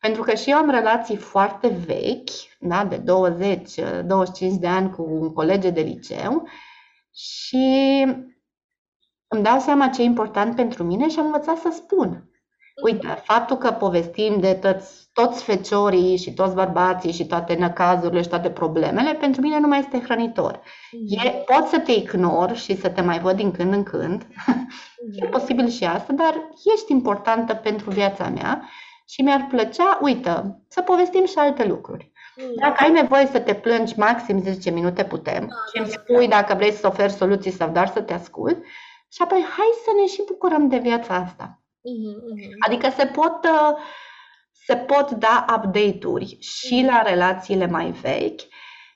[0.00, 3.02] Pentru că și eu am relații foarte vechi, da, de 20-25
[4.58, 6.48] de ani cu un colege de liceu
[7.14, 8.04] și
[9.28, 12.31] îmi dau seama ce e important pentru mine și am învățat să spun.
[12.82, 18.28] Uite, faptul că povestim de toți, toți feciorii și toți bărbații și toate năcazurile și
[18.28, 20.60] toate problemele, pentru mine nu mai este hrănitor.
[21.08, 21.44] E, mhm.
[21.44, 24.26] pot să te ignor și să te mai văd din când în când,
[25.20, 25.30] e mhm.
[25.30, 26.34] posibil și asta, dar
[26.74, 28.68] ești importantă pentru viața mea
[29.08, 32.12] și mi-ar plăcea, uite, să povestim și alte lucruri.
[32.36, 32.60] Mhm.
[32.60, 36.28] Dacă ai nevoie să te plângi maxim 10 minute, putem da, și îmi da, spui
[36.28, 36.36] da.
[36.36, 38.64] dacă vrei să oferi soluții sau doar să te ascult
[39.12, 41.61] și apoi hai să ne și bucurăm de viața asta.
[41.82, 42.56] Mm-hmm.
[42.66, 43.78] Adică se pot, uh,
[44.52, 46.90] se pot da update-uri și mm-hmm.
[46.90, 48.40] la relațiile mai vechi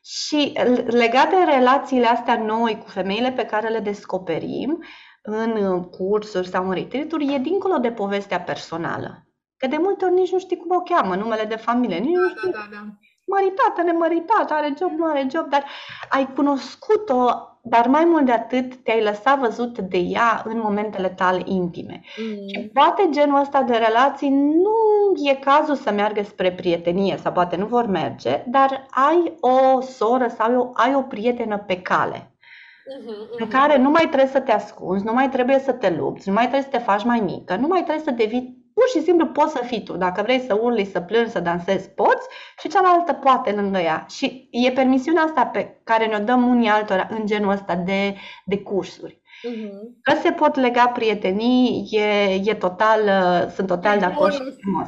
[0.03, 0.53] și
[0.87, 4.85] legate de relațiile astea noi cu femeile pe care le descoperim
[5.23, 9.27] în uh, cursuri sau în retreat e dincolo de povestea personală.
[9.57, 12.21] Că de multe ori nici nu știi cum o cheamă, numele de familie, nici da,
[12.21, 12.51] nu știi.
[12.51, 12.87] Da, da, da.
[13.27, 15.65] Măritată, nemăritată, are job, nu are job, dar
[16.09, 21.43] ai cunoscut-o dar mai mult de atât te-ai lăsat văzut de ea în momentele tale
[21.45, 22.01] intime.
[22.17, 22.49] Mm.
[22.49, 27.57] Și poate genul ăsta de relații nu e cazul să meargă spre prietenie sau poate
[27.57, 32.17] nu vor merge, dar ai o soră sau ai o prietenă pe cale.
[32.19, 36.29] uh-huh, în care nu mai trebuie să te ascunzi, nu mai trebuie să te lupți,
[36.29, 39.03] nu mai trebuie să te faci mai mică, nu mai trebuie să devii pur și
[39.03, 39.97] simplu poți să fii tu.
[39.97, 42.27] Dacă vrei să urli, să plângi, să dansezi, poți
[42.59, 44.07] și cealaltă poate lângă ea.
[44.09, 48.59] Și e permisiunea asta pe care ne-o dăm unii altora în genul ăsta de, de
[48.59, 49.21] cursuri.
[49.21, 50.01] Uh-huh.
[50.03, 54.87] Că se pot lega prietenii, e, e total, uh, sunt total de acord și frumos.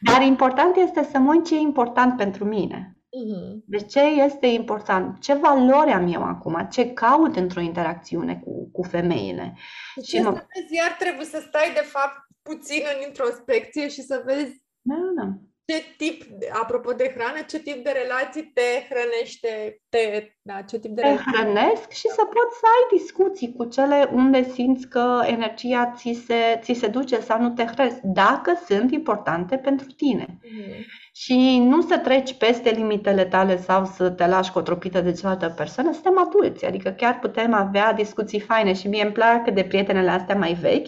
[0.00, 2.96] Dar important este să mă uit ce e important pentru mine.
[3.06, 3.56] Uh-huh.
[3.64, 5.20] Deci ce este important?
[5.20, 6.68] Ce valori am eu acum?
[6.70, 9.56] Ce caut într-o interacțiune cu, cu femeile?
[9.94, 10.30] Deci și mă...
[10.30, 15.28] vezi, iar trebuie să stai de fapt puțin în introspecție și să vezi da, da
[15.68, 16.22] ce tip,
[16.62, 21.06] apropo de hrană, ce tip de relații te hrănește, te, da, ce tip de te
[21.06, 21.32] relații?
[21.32, 26.60] hrănesc și să poți să ai discuții cu cele unde simți că energia ți se,
[26.62, 30.26] ți se duce sau nu te hrănesc, dacă sunt importante pentru tine.
[30.26, 30.84] Mm-hmm.
[31.12, 35.92] Și nu să treci peste limitele tale sau să te lași cotropită de cealaltă persoană,
[35.92, 40.34] suntem adulți, adică chiar putem avea discuții faine și mie îmi plac de prietenele astea
[40.34, 40.86] mai vechi,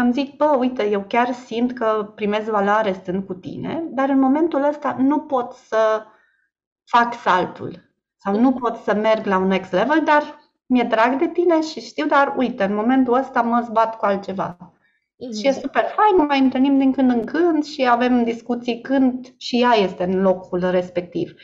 [0.00, 4.08] că îmi zic, bă, uite, eu chiar simt că primez valoare stând cu tine, dar
[4.08, 6.02] în momentul ăsta nu pot să
[6.84, 11.28] fac saltul sau nu pot să merg la un next level, dar mi-e drag de
[11.28, 14.56] tine și știu, dar uite, în momentul ăsta mă zbat cu altceva.
[14.56, 15.40] Mm-hmm.
[15.40, 19.60] Și e super fain, mai întâlnim din când în când și avem discuții când și
[19.60, 21.34] ea este în locul respectiv.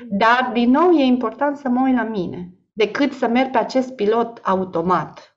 [0.00, 0.16] Mhm.
[0.16, 3.94] Dar, din nou, e important să mă uit la mine, decât să merg pe acest
[3.94, 5.35] pilot automat.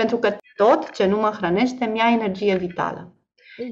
[0.00, 3.12] Pentru că tot ce nu mă hrănește mi-a energie vitală.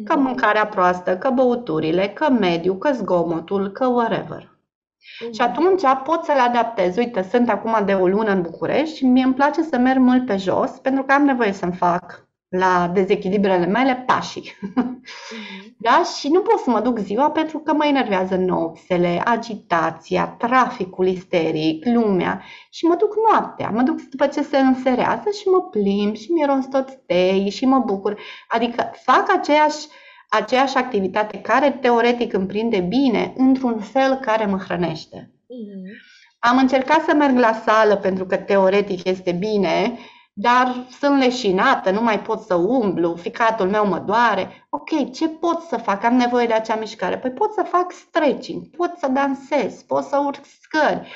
[0.05, 0.23] Că mhm.
[0.23, 4.59] mâncarea proastă, că băuturile, că mediu, că zgomotul, că whatever.
[4.99, 5.43] Și mhm.
[5.43, 6.97] atunci pot să le adaptez.
[6.97, 10.27] Uite, sunt acum de o lună în București și mie îmi place să merg mult
[10.27, 12.26] pe jos pentru că am nevoie să-mi fac
[12.59, 14.53] la dezechilibrele mele pașii.
[14.53, 15.67] Mm-hmm.
[15.79, 16.03] Da?
[16.19, 21.85] Și nu pot să mă duc ziua pentru că mă enervează nopțele, agitația, traficul isteric,
[21.85, 23.69] lumea și mă duc noaptea.
[23.69, 27.79] Mă duc după ce se înserează și mă plimb și miros tot tei și mă
[27.79, 28.21] bucur.
[28.49, 29.87] Adică fac aceeași,
[30.29, 35.31] aceeași activitate care teoretic îmi prinde bine într-un fel care mă hrănește.
[35.31, 36.15] Mm-hmm.
[36.39, 39.99] Am încercat să merg la sală pentru că teoretic este bine
[40.39, 44.67] dar sunt leșinată, nu mai pot să umblu, ficatul meu mă doare.
[44.71, 46.05] Ok, ce pot să fac?
[46.05, 47.19] Am nevoie de acea mișcare.
[47.19, 51.09] Păi pot să fac stretching, pot să dansez, pot să urc scări.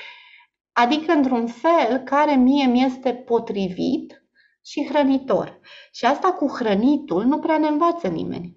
[0.73, 4.25] Adică într-un fel care mie mi este potrivit
[4.65, 5.61] și hrănitor.
[5.93, 8.57] Și asta cu hrănitul nu prea ne învață nimeni.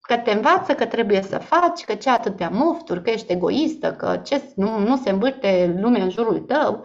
[0.00, 4.20] Că te învață că trebuie să faci, că ce atâtea mofturi, că ești egoistă, că
[4.24, 6.84] ce, nu, nu se învârte lumea în jurul tău.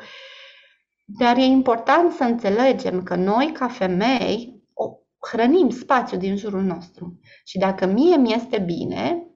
[1.10, 4.86] Dar e important să înțelegem că noi, ca femei, o
[5.32, 7.20] hrănim spațiul din jurul nostru.
[7.46, 9.28] Și dacă mie mi este bine,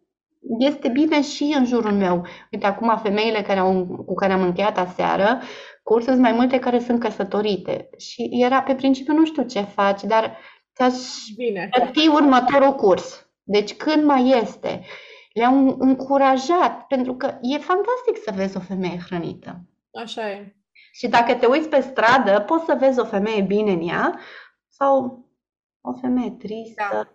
[0.58, 2.26] este bine și în jurul meu.
[2.52, 5.42] Uite, acum femeile care au, cu care am încheiat aseară,
[5.84, 7.90] cursuri mai multe care sunt căsătorite.
[7.98, 10.38] Și era pe principiu, nu știu ce faci, dar
[10.76, 10.94] ți-aș
[11.70, 13.30] plăti următorul curs.
[13.44, 14.82] Deci când mai este?
[15.34, 19.66] Le-am încurajat, pentru că e fantastic să vezi o femeie hrănită.
[19.92, 20.56] Așa e.
[20.92, 24.20] Și dacă te uiți pe stradă, poți să vezi o femeie bine în ea
[24.68, 25.26] sau
[25.82, 27.08] o femeie tristă, da.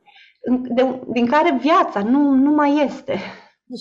[0.74, 3.18] de, din care viața nu, nu mai este.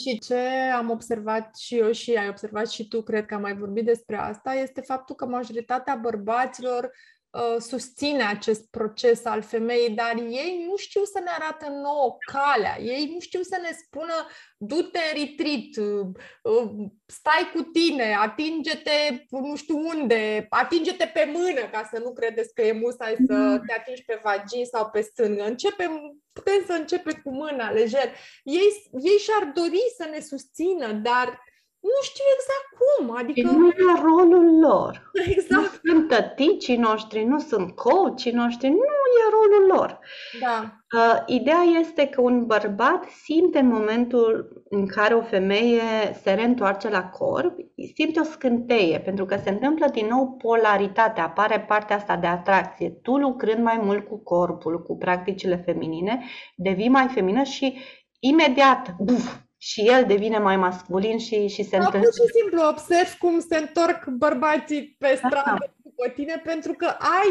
[0.01, 0.39] Și ce
[0.77, 4.17] am observat și eu și ai observat și tu, cred că am mai vorbit despre
[4.17, 7.14] asta, este faptul că majoritatea bărbaților Uh,
[7.59, 13.09] susține acest proces al femeii, dar ei nu știu să ne arată nouă calea, ei
[13.13, 14.27] nu știu să ne spună
[14.57, 16.07] du-te în retreat, uh,
[16.41, 16.71] uh,
[17.05, 22.61] stai cu tine, atinge-te nu știu unde, atinge-te pe mână ca să nu credeți că
[22.61, 23.63] e musai să mm.
[23.67, 25.43] te atingi pe vagin sau pe stângă.
[25.43, 28.15] Începem, putem să începem cu mâna lejer.
[28.43, 31.43] Ei, ei și-ar dori să ne susțină, dar
[31.91, 33.15] nu știu exact cum.
[33.17, 33.51] Adică...
[33.51, 35.11] Nu e rolul lor.
[35.13, 35.49] Exact.
[35.49, 38.75] Nu sunt tăticii noștri, nu sunt coachii noștri, nu
[39.21, 39.99] e rolul lor.
[40.39, 40.57] Da.
[40.95, 45.81] Uh, ideea este că un bărbat simte în momentul în care o femeie
[46.21, 47.55] se reîntoarce la corp,
[47.95, 52.89] simte o scânteie, pentru că se întâmplă din nou polaritatea, apare partea asta de atracție.
[52.89, 56.23] Tu lucrând mai mult cu corpul, cu practicile feminine,
[56.55, 57.77] devii mai femină și
[58.19, 62.09] imediat, buf, și el devine mai masculin și, și se da, întâmplă.
[62.09, 65.73] Pur și simplu observ cum se întorc bărbații pe stradă Asta.
[65.83, 67.29] după tine pentru că ai,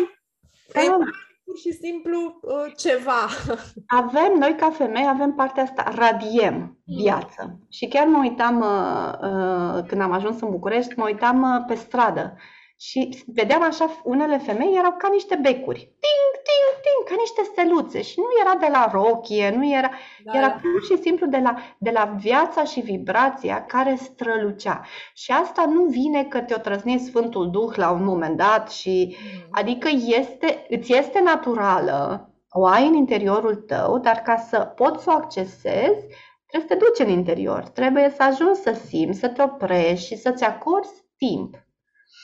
[0.72, 0.80] da.
[0.80, 0.86] ai
[1.44, 3.28] pur și simplu uh, ceva.
[3.86, 6.96] Avem, noi ca femei, avem partea asta, radiem mm.
[7.02, 7.42] viață.
[7.46, 7.66] Mm.
[7.70, 11.74] Și chiar mă uitam, uh, uh, când am ajuns în București, mă uitam uh, pe
[11.74, 12.36] stradă
[12.78, 15.78] și vedeam așa, unele femei erau ca niște becuri.
[15.78, 18.02] Ting, ting, ting, ca niște steluțe.
[18.02, 19.90] Și nu era de la rochie, nu era,
[20.24, 20.60] da, era da.
[20.60, 24.80] pur și simplu de la, de la viața și vibrația care strălucea.
[25.14, 29.48] Și asta nu vine că te-o trăzni Sfântul Duh la un moment dat și mm.
[29.50, 35.10] adică este, îți este naturală, o ai în interiorul tău, dar ca să poți să
[35.10, 36.06] o accesezi,
[36.46, 37.62] trebuie să te duci în interior.
[37.68, 41.56] Trebuie să ajungi să simți, să te oprești și să-ți acorzi timp.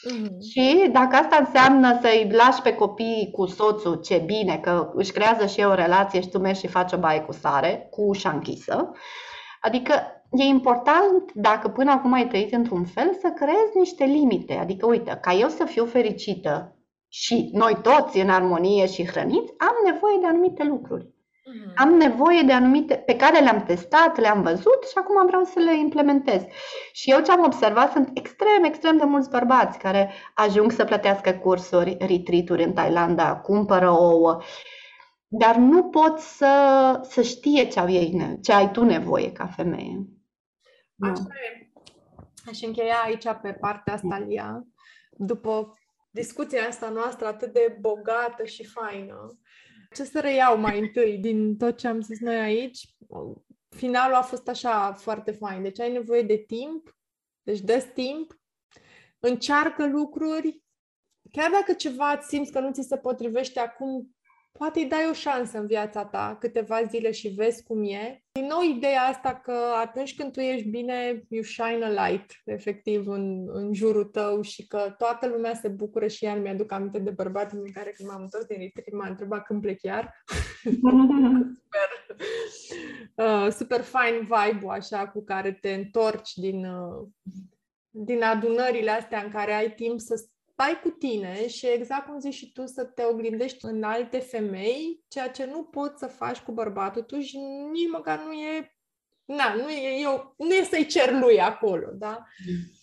[0.08, 0.38] Mm-hmm.
[0.50, 5.46] Și dacă asta înseamnă să-i lași pe copii cu soțul, ce bine, că își creează
[5.46, 8.92] și o relație și tu mergi și faci o baie cu sare, cu ușa închisă.
[9.60, 9.92] Adică
[10.30, 14.54] e important, dacă până acum ai trăit într-un fel, să creezi niște limite.
[14.54, 16.76] Adică, uite, ca eu să fiu fericită
[17.08, 21.08] și noi toți în armonie și hrăniți, am nevoie de anumite lucruri.
[21.44, 21.72] Mm.
[21.76, 25.78] Am nevoie de anumite pe care le-am testat, le-am văzut și acum vreau să le
[25.78, 26.42] implementez.
[26.92, 31.32] Și eu ce am observat sunt extrem, extrem de mulți bărbați care ajung să plătească
[31.32, 34.42] cursuri, retreat în Thailanda, cumpără ouă,
[35.28, 40.06] dar nu pot să, să știe ce, au ei, ce ai tu nevoie ca femeie.
[40.98, 41.22] Așa
[41.52, 41.70] e.
[42.48, 44.64] Aș încheia aici pe partea asta, Lia.
[45.10, 45.78] După
[46.10, 49.38] discuția asta noastră atât de bogată și faină,
[49.94, 52.94] ce să reiau mai întâi din tot ce am zis noi aici?
[53.68, 55.62] Finalul a fost așa foarte fain.
[55.62, 56.96] Deci ai nevoie de timp,
[57.42, 58.40] deci dă timp,
[59.18, 60.62] încearcă lucruri,
[61.30, 64.16] chiar dacă ceva îți simți că nu ți se potrivește acum,
[64.60, 68.22] poate îi dai o șansă în viața ta câteva zile și vezi cum e.
[68.32, 73.08] Din nou ideea asta că atunci când tu ești bine, you shine a light, efectiv,
[73.08, 77.10] în, în jurul tău și că toată lumea se bucură și iar mi-aduc aminte de
[77.10, 80.14] bărbatul în care când m-am întors din retreat m-a întrebat când plec iar.
[81.58, 81.88] super,
[83.14, 87.08] uh, super fine vibe așa cu care te întorci din, uh,
[87.90, 90.24] din adunările astea în care ai timp să
[90.60, 95.04] stai cu tine și exact cum zici și tu, să te oglindești în alte femei,
[95.08, 97.38] ceea ce nu poți să faci cu bărbatul tu și
[97.72, 98.76] nici măcar nu e,
[99.24, 102.26] na, nu e, eu, nu e să-i cer lui acolo, da?
[102.46, 102.79] Mm.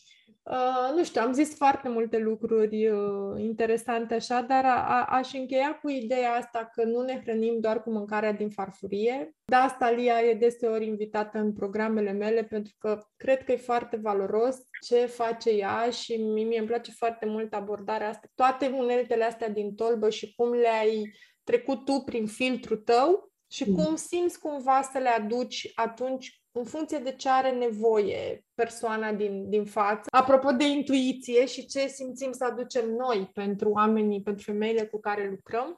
[0.50, 5.34] Uh, nu știu, am zis foarte multe lucruri uh, interesante așa, dar a, a, aș
[5.34, 9.36] încheia cu ideea asta că nu ne hrănim doar cu mâncarea din farfurie.
[9.45, 13.98] De asta Lia e deseori invitată în programele mele pentru că cred că e foarte
[13.98, 18.28] valoros ce face ea și mie îmi place foarte mult abordarea asta.
[18.36, 23.76] Toate uneltele astea din tolbă și cum le-ai trecut tu prin filtrul tău și mm.
[23.76, 29.50] cum simți cumva să le aduci atunci în funcție de ce are nevoie persoana din,
[29.50, 30.10] din față.
[30.10, 35.30] Apropo de intuiție și ce simțim să aducem noi pentru oamenii, pentru femeile cu care
[35.30, 35.78] lucrăm.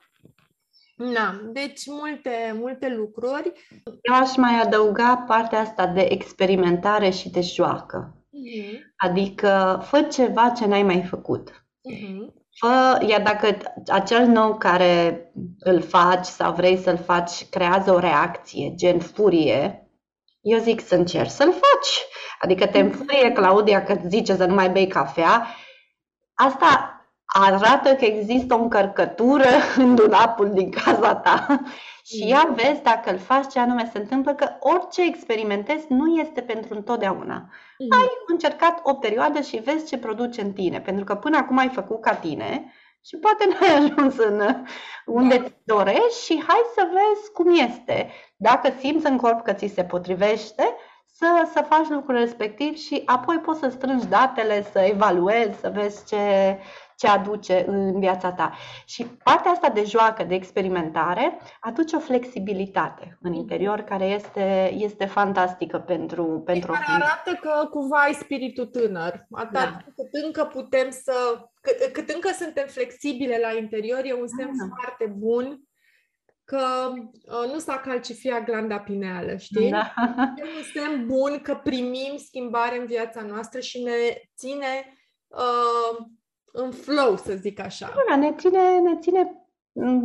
[0.96, 3.52] Na, deci multe, multe lucruri.
[4.02, 8.14] Eu aș mai adăuga partea asta de experimentare și de joacă.
[8.16, 8.80] Mm-hmm.
[8.98, 11.66] Adică fă ceva ce n-ai mai făcut.
[11.94, 12.34] Mm-hmm.
[12.56, 13.58] Fă, iar dacă
[13.88, 15.24] acel nou care
[15.60, 19.89] îl faci sau vrei să-l faci creează o reacție, gen furie,
[20.42, 22.06] eu zic să încerci să-l faci.
[22.40, 25.48] Adică te înfârie Claudia că zice să nu mai bei cafea.
[26.34, 26.94] Asta
[27.26, 29.48] arată că există o încărcătură
[29.84, 31.64] în dulapul din casa ta
[32.04, 36.42] și ia vezi dacă îl faci ce anume se întâmplă, că orice experimentezi nu este
[36.42, 37.36] pentru întotdeauna.
[37.78, 38.00] Mm.
[38.00, 41.70] Ai încercat o perioadă și vezi ce produce în tine, pentru că până acum ai
[41.70, 42.74] făcut ca tine
[43.06, 44.66] și poate nu ai ajuns în
[45.06, 45.48] unde da.
[45.64, 48.12] dorești și hai să vezi cum este.
[48.38, 50.76] Dacă simți în corp că ți se potrivește,
[51.14, 56.06] să, să faci lucrul respectiv și apoi poți să strângi datele, să evaluezi, să vezi
[56.06, 56.58] ce,
[57.00, 58.54] ce aduce în viața ta.
[58.86, 65.06] Și partea asta de joacă, de experimentare, aduce o flexibilitate în interior care este, este
[65.06, 69.26] fantastică pentru, pentru care arată că cumva ai spiritul tânăr.
[69.32, 69.78] Atât da.
[69.96, 71.14] cât încă putem să...
[71.62, 74.76] Cât, cât încă suntem flexibile la interior, e un semn da.
[74.76, 75.60] foarte bun
[76.46, 79.70] că uh, nu s-a calcifiat glanda pineală, știi?
[79.70, 79.94] Da.
[80.38, 84.98] E un semn bun că primim schimbare în viața noastră și ne ține
[85.28, 86.06] uh,
[86.64, 87.94] în flow, să zic așa.
[88.10, 89.40] Da, ne ține, ne ține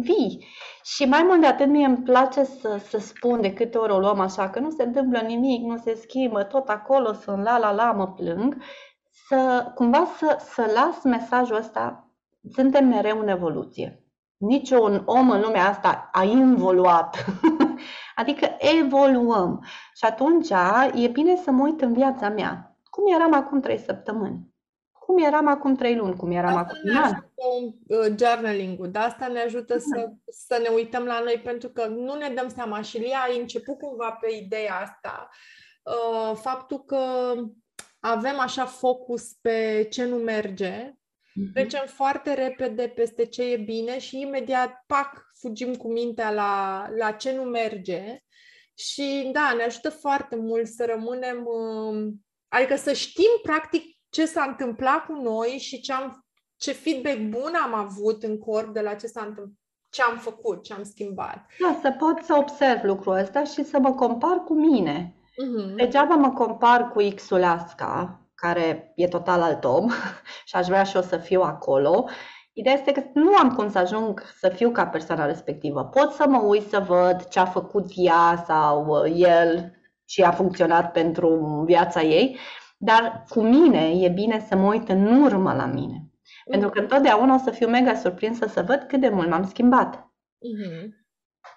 [0.01, 0.47] vii.
[0.83, 3.99] Și mai mult de atât mie îmi place să, să spun de câte ori o
[3.99, 7.73] luăm așa, că nu se întâmplă nimic, nu se schimbă, tot acolo sunt la la
[7.73, 8.57] la, mă plâng,
[9.29, 12.09] să cumva să, să las mesajul ăsta,
[12.53, 13.99] suntem mereu în evoluție.
[14.37, 17.25] Niciun om în lumea asta a involuat.
[18.21, 19.65] adică evoluăm.
[19.95, 20.51] Și atunci
[20.95, 22.79] e bine să mă uit în viața mea.
[22.91, 24.54] Cum eram acum trei săptămâni?
[25.07, 26.17] Cum eram acum trei luni?
[26.17, 27.13] Cum eram asta acum un an?
[27.87, 30.13] Uh, journaling-ul, de asta ne ajută să, da.
[30.27, 32.81] să ne uităm la noi, pentru că nu ne dăm seama.
[32.83, 35.29] Și Lia a început cumva pe ideea asta.
[35.83, 37.35] Uh, faptul că
[38.01, 40.95] avem așa focus pe ce nu merge
[41.35, 41.53] Mm-hmm.
[41.53, 47.13] Trecem foarte repede peste ce e bine și imediat, pac, fugim cu mintea la, la
[47.13, 48.19] ce nu merge.
[48.75, 54.45] Și da, ne ajută foarte mult să rămânem, um, adică să știm practic ce s-a
[54.49, 56.25] întâmplat cu noi și ce, am,
[56.57, 59.59] ce feedback bun am avut în corp de la ce s-a întâmplat
[59.95, 61.47] ce am făcut, ce am schimbat.
[61.61, 65.15] Da, să pot să observ lucrul ăsta și să mă compar cu mine.
[65.17, 65.75] Uh-huh.
[65.77, 69.89] Degeaba mă compar cu X-ul Asca, care e total alt om
[70.49, 72.09] și aș vrea și eu să fiu acolo.
[72.53, 75.85] Ideea este că nu am cum să ajung să fiu ca persoana respectivă.
[75.85, 79.73] Pot să mă uit să văd ce a făcut ea sau uh, el
[80.05, 82.39] și a funcționat pentru viața ei,
[82.85, 85.99] dar cu mine e bine să mă uit în urmă la mine.
[85.99, 86.51] Mm-hmm.
[86.51, 89.97] Pentru că întotdeauna o să fiu mega surprinsă să văd cât de mult m-am schimbat.
[89.97, 91.03] Mm-hmm.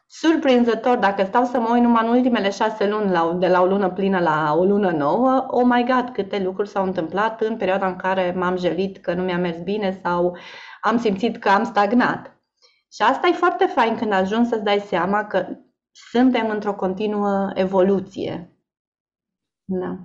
[0.10, 3.66] Surprinzător, dacă stau să mă uit numai în ultimele șase luni, la, de la o
[3.66, 7.88] lună plină la o lună nouă, oh my god, câte lucruri s-au întâmplat în perioada
[7.88, 10.38] în care m-am jelit că nu mi-a mers bine sau
[10.82, 12.42] am simțit că am stagnat.
[12.92, 15.48] Și asta e foarte fain când ajungi să-ți dai seama că
[15.92, 18.58] suntem într-o continuă evoluție.
[19.66, 19.98] Da.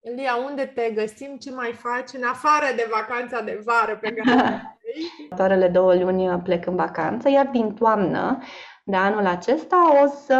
[0.00, 1.36] Lia, unde te găsim?
[1.36, 4.62] Ce mai faci în afară de vacanța de vară pe care
[5.22, 8.38] Următoarele două luni plec în vacanță, iar din toamnă
[8.84, 10.36] de anul acesta o să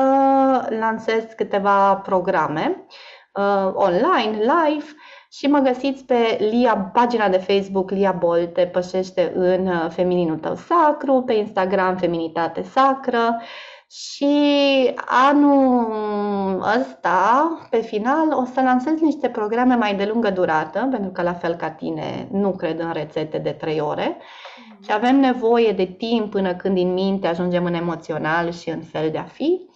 [0.78, 2.84] lansez câteva programe
[3.32, 4.84] uh, online, live
[5.30, 10.54] și mă găsiți pe Lia, pagina de Facebook Lia Bolte pășește în uh, femininul tău
[10.54, 13.40] sacru, pe Instagram Feminitate Sacră
[13.90, 21.10] și anul ăsta, pe final, o să lansez niște programe mai de lungă durată, pentru
[21.10, 24.84] că la fel ca tine nu cred în rețete de trei ore mm-hmm.
[24.84, 29.10] și avem nevoie de timp până când din minte ajungem în emoțional și în fel
[29.10, 29.68] de a fi.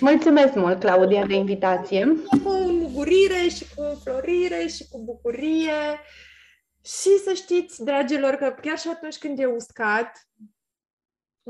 [0.00, 2.06] Mulțumesc mult, Claudia, de invitație.
[2.44, 6.00] Cu mugurire și cu înflorire și cu bucurie.
[6.84, 10.28] Și să știți, dragilor, că chiar și atunci când e uscat,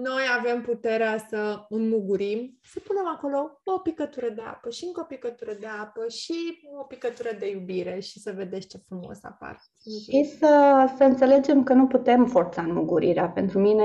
[0.02, 5.04] noi avem puterea să înmugurim, să punem acolo o picătură de apă și încă o
[5.04, 6.34] picătură de apă și
[6.80, 9.56] o picătură de iubire și să vedeți ce frumos apar.
[10.04, 13.28] Și să, să înțelegem că nu putem forța înmugurirea.
[13.28, 13.84] Pentru mine,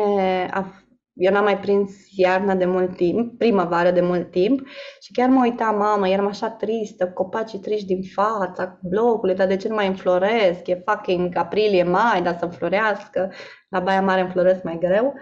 [0.53, 0.65] a,
[1.13, 4.67] eu n-am mai prins iarna de mult timp, primăvară de mult timp
[5.01, 9.55] și chiar mă uitam, mamă, eram așa tristă, copacii triști din fața blocului, dar de
[9.55, 10.67] ce nu mai înfloresc?
[10.67, 13.31] E fucking aprilie, mai, dar să înflorească.
[13.69, 15.13] La Baia Mare înfloresc mai greu.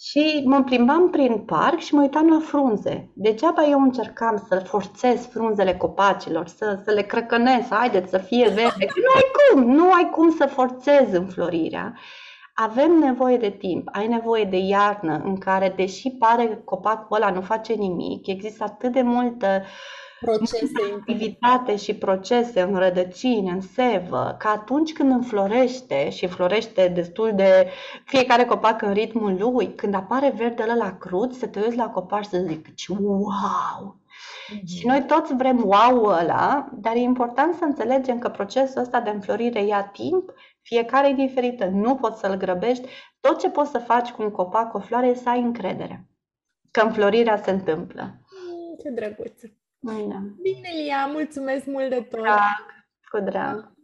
[0.00, 3.10] Și mă plimbam prin parc și mă uitam la frunze.
[3.14, 8.86] Degeaba eu încercam să forțez frunzele copacilor, să, să le crăcănesc, haideți să fie verde.
[8.86, 11.98] Nu ai cum, nu ai cum să forțezi înflorirea.
[12.54, 17.30] Avem nevoie de timp, ai nevoie de iarnă în care, deși pare că copacul ăla
[17.30, 19.66] nu face nimic, există atât de multă uh,
[20.20, 27.32] procese, activitate și procese în rădăcini, în sevă, că atunci când înflorește și înflorește destul
[27.34, 27.68] de
[28.04, 32.22] fiecare copac în ritmul lui, când apare verdele la crud, să te uiți la copac
[32.22, 33.96] și să zici wow!
[34.54, 34.64] Mm-hmm.
[34.66, 39.10] Și noi toți vrem wow ăla, dar e important să înțelegem că procesul ăsta de
[39.10, 42.88] înflorire ia timp, fiecare e diferită, nu poți să-l grăbești.
[43.20, 46.08] Tot ce poți să faci cu un copac, o floare, e să ai încredere
[46.70, 48.02] că înflorirea se întâmplă.
[48.02, 49.40] Mm, ce drăguț!
[49.88, 50.22] Da.
[50.42, 52.20] Bine, Lia, mulțumesc mult de tot!
[52.20, 53.77] Drag, cu drag!